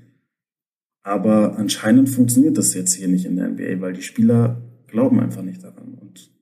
[1.04, 5.44] aber anscheinend funktioniert das jetzt hier nicht in der NBA, weil die Spieler glauben einfach
[5.44, 5.94] nicht daran.
[6.02, 6.35] Und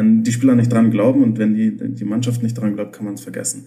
[0.00, 3.04] wenn die Spieler nicht dran glauben und wenn die, die Mannschaft nicht dran glaubt, kann
[3.04, 3.66] man es vergessen.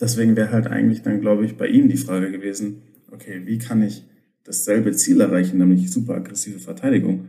[0.00, 3.82] Deswegen wäre halt eigentlich dann, glaube ich, bei ihm die Frage gewesen, okay, wie kann
[3.82, 4.04] ich
[4.44, 7.28] dasselbe Ziel erreichen, nämlich super aggressive Verteidigung,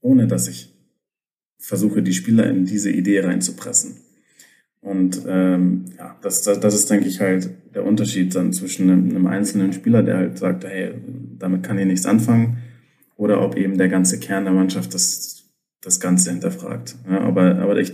[0.00, 0.74] ohne dass ich
[1.58, 3.96] versuche, die Spieler in diese Idee reinzupressen.
[4.80, 9.10] Und ähm, ja, das, das, das ist, denke ich, halt der Unterschied dann zwischen einem,
[9.10, 10.92] einem einzelnen Spieler, der halt sagt, hey,
[11.38, 12.58] damit kann ich nichts anfangen,
[13.16, 15.41] oder ob eben der ganze Kern der Mannschaft das
[15.82, 16.96] das Ganze hinterfragt.
[17.08, 17.92] Ja, aber, aber ich,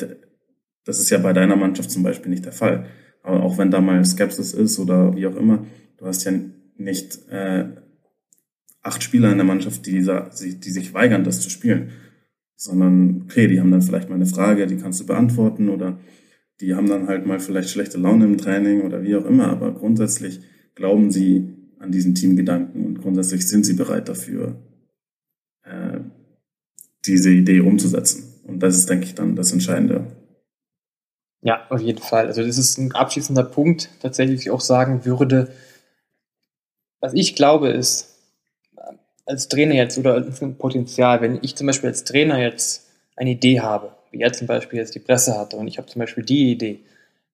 [0.84, 2.86] das ist ja bei deiner Mannschaft zum Beispiel nicht der Fall.
[3.22, 5.66] Aber auch wenn da mal Skepsis ist oder wie auch immer,
[5.96, 6.32] du hast ja
[6.76, 7.66] nicht äh,
[8.82, 11.90] acht Spieler in der Mannschaft, die, die sich weigern, das zu spielen.
[12.54, 15.98] Sondern, okay, die haben dann vielleicht mal eine Frage, die kannst du beantworten oder
[16.60, 19.72] die haben dann halt mal vielleicht schlechte Laune im Training oder wie auch immer, aber
[19.72, 20.40] grundsätzlich
[20.74, 24.60] glauben sie an diesen Teamgedanken und grundsätzlich sind sie bereit dafür,
[27.06, 28.42] diese Idee umzusetzen.
[28.46, 30.06] Und das ist, denke ich, dann das Entscheidende.
[31.42, 32.26] Ja, auf jeden Fall.
[32.26, 35.52] Also das ist ein abschließender Punkt, tatsächlich ich auch sagen würde,
[37.00, 38.16] was ich glaube ist,
[39.24, 43.60] als Trainer jetzt oder als Potenzial, wenn ich zum Beispiel als Trainer jetzt eine Idee
[43.60, 46.50] habe, wie er zum Beispiel jetzt die Presse hatte und ich habe zum Beispiel die
[46.50, 46.80] Idee,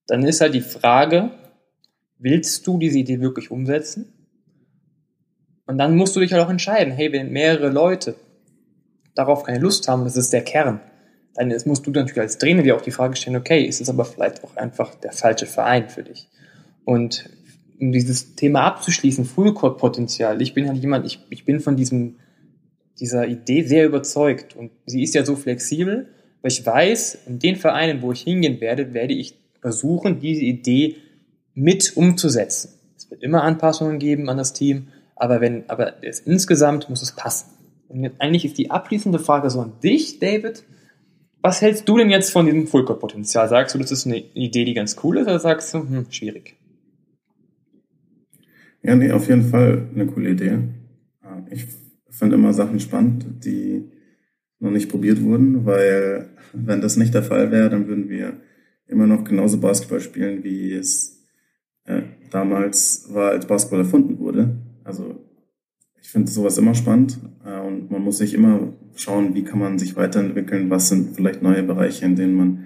[0.07, 1.31] dann ist halt die Frage,
[2.19, 4.13] willst du diese Idee wirklich umsetzen?
[5.67, 8.17] Und dann musst du dich halt auch entscheiden, hey, wenn mehrere Leute
[9.15, 10.81] darauf keine Lust haben, das ist der Kern,
[11.35, 14.05] dann musst du natürlich als Trainer dir auch die Frage stellen, okay, ist es aber
[14.05, 16.29] vielleicht auch einfach der falsche Verein für dich?
[16.85, 17.29] Und
[17.81, 22.17] um dieses Thema abzuschließen, Full-Court-Potenzial, ich bin halt jemand, ich, ich bin von diesem,
[23.01, 26.09] dieser Idee sehr überzeugt und sie ist ja so flexibel,
[26.43, 30.97] weil ich weiß, in den Vereinen, wo ich hingehen werde, werde ich versuchen, diese Idee
[31.55, 32.75] mit umzusetzen.
[32.97, 37.13] Es wird immer Anpassungen geben an das Team, aber wenn, aber es, insgesamt muss es
[37.13, 37.54] passen.
[37.89, 40.65] Und eigentlich ist die abschließende Frage so an dich, David.
[41.43, 43.49] Was hältst du denn jetzt von diesem Fullcore-Potenzial?
[43.49, 46.57] Sagst du, das ist eine Idee, die ganz cool ist, oder sagst du, hm, schwierig?
[48.83, 50.59] Ja, nee, auf jeden Fall eine coole Idee.
[51.51, 51.67] Ich
[52.11, 53.91] finde immer Sachen spannend, die
[54.59, 58.41] noch nicht probiert wurden, weil wenn das nicht der Fall wäre, dann würden wir
[58.87, 61.25] immer noch genauso Basketball spielen, wie es
[61.85, 64.57] äh, damals war, als Basketball erfunden wurde.
[64.85, 65.17] Also
[66.05, 69.79] ich finde sowas immer spannend äh, und man muss sich immer schauen, wie kann man
[69.79, 72.65] sich weiterentwickeln, was sind vielleicht neue Bereiche, in denen man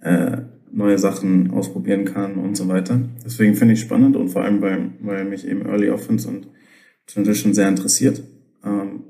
[0.00, 0.42] äh,
[0.72, 3.00] neue Sachen ausprobieren kann und so weiter.
[3.24, 6.48] Deswegen finde ich spannend und vor allem, weil, weil mich eben Early Offense und
[7.06, 8.24] Transition sehr interessiert,
[8.64, 9.04] ähm,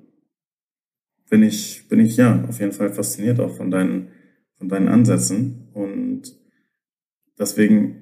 [1.31, 4.09] bin ich, bin ich ja auf jeden Fall fasziniert auch von deinen,
[4.59, 6.25] von deinen Ansätzen und
[7.39, 7.96] deswegen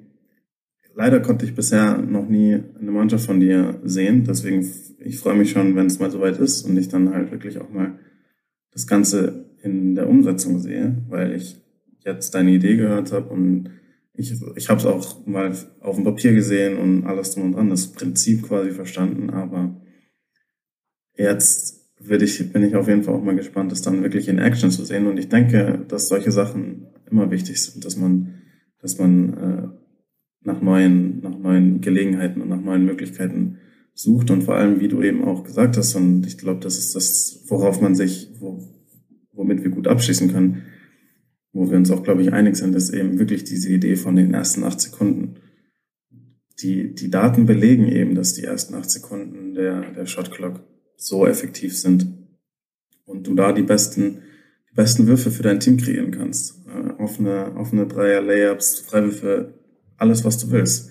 [0.95, 4.25] leider konnte ich bisher noch nie eine Mannschaft von dir sehen.
[4.25, 4.69] Deswegen,
[4.99, 7.71] ich freue mich schon, wenn es mal soweit ist und ich dann halt wirklich auch
[7.71, 7.99] mal
[8.73, 11.57] das Ganze in der Umsetzung sehe, weil ich
[12.05, 13.71] jetzt deine Idee gehört habe und
[14.13, 17.71] ich, ich habe es auch mal auf dem Papier gesehen und alles drum und dran,
[17.71, 19.81] das Prinzip quasi verstanden, aber
[21.17, 24.39] jetzt will ich, bin ich auf jeden Fall auch mal gespannt, das dann wirklich in
[24.39, 28.35] Action zu sehen und ich denke, dass solche Sachen immer wichtig sind, dass man,
[28.81, 29.84] dass man äh,
[30.45, 33.59] nach neuen, nach neuen Gelegenheiten und nach neuen Möglichkeiten
[33.95, 36.95] sucht und vor allem, wie du eben auch gesagt hast, und ich glaube, das ist
[36.95, 38.63] das, worauf man sich, wo,
[39.33, 40.63] womit wir gut abschließen können,
[41.53, 44.35] wo wir uns auch, glaube ich, einig sind, ist eben wirklich diese Idee von den
[44.35, 45.37] ersten acht Sekunden.
[46.61, 50.61] Die, die Daten belegen eben, dass die ersten acht Sekunden der, der Shot Clock
[50.97, 52.07] so effektiv sind
[53.05, 54.23] und du da die besten,
[54.71, 56.65] die besten Würfe für dein Team kreieren kannst.
[56.67, 59.55] Äh, offene, offene Dreier, Layups, Freiwürfe,
[60.05, 60.91] alles, was du willst.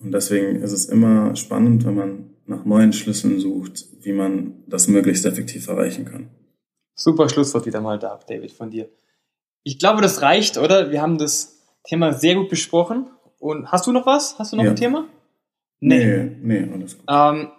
[0.00, 4.88] Und deswegen ist es immer spannend, wenn man nach neuen Schlüsseln sucht, wie man das
[4.88, 6.30] möglichst effektiv erreichen kann.
[6.94, 8.88] Super Schlusswort wieder mal da, David, von dir.
[9.62, 10.90] Ich glaube, das reicht, oder?
[10.90, 13.10] Wir haben das Thema sehr gut besprochen.
[13.38, 14.38] Und hast du noch was?
[14.38, 14.70] Hast du noch ja.
[14.70, 15.06] ein Thema?
[15.80, 17.06] Nee, nee, nee alles gut.
[17.08, 17.50] Ähm,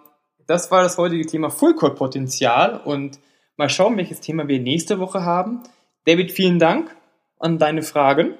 [0.46, 3.18] das war das heutige Thema Fullcore-Potenzial und
[3.56, 5.62] mal schauen, welches Thema wir nächste Woche haben.
[6.04, 6.94] David, vielen Dank
[7.38, 8.34] an deine Fragen.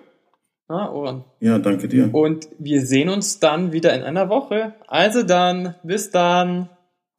[0.68, 2.14] Ja, ja, danke dir.
[2.14, 4.74] Und wir sehen uns dann wieder in einer Woche.
[4.86, 6.70] Also dann, bis dann.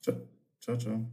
[0.01, 0.15] Ciao,
[0.59, 0.77] ciao.
[0.77, 1.05] ciao.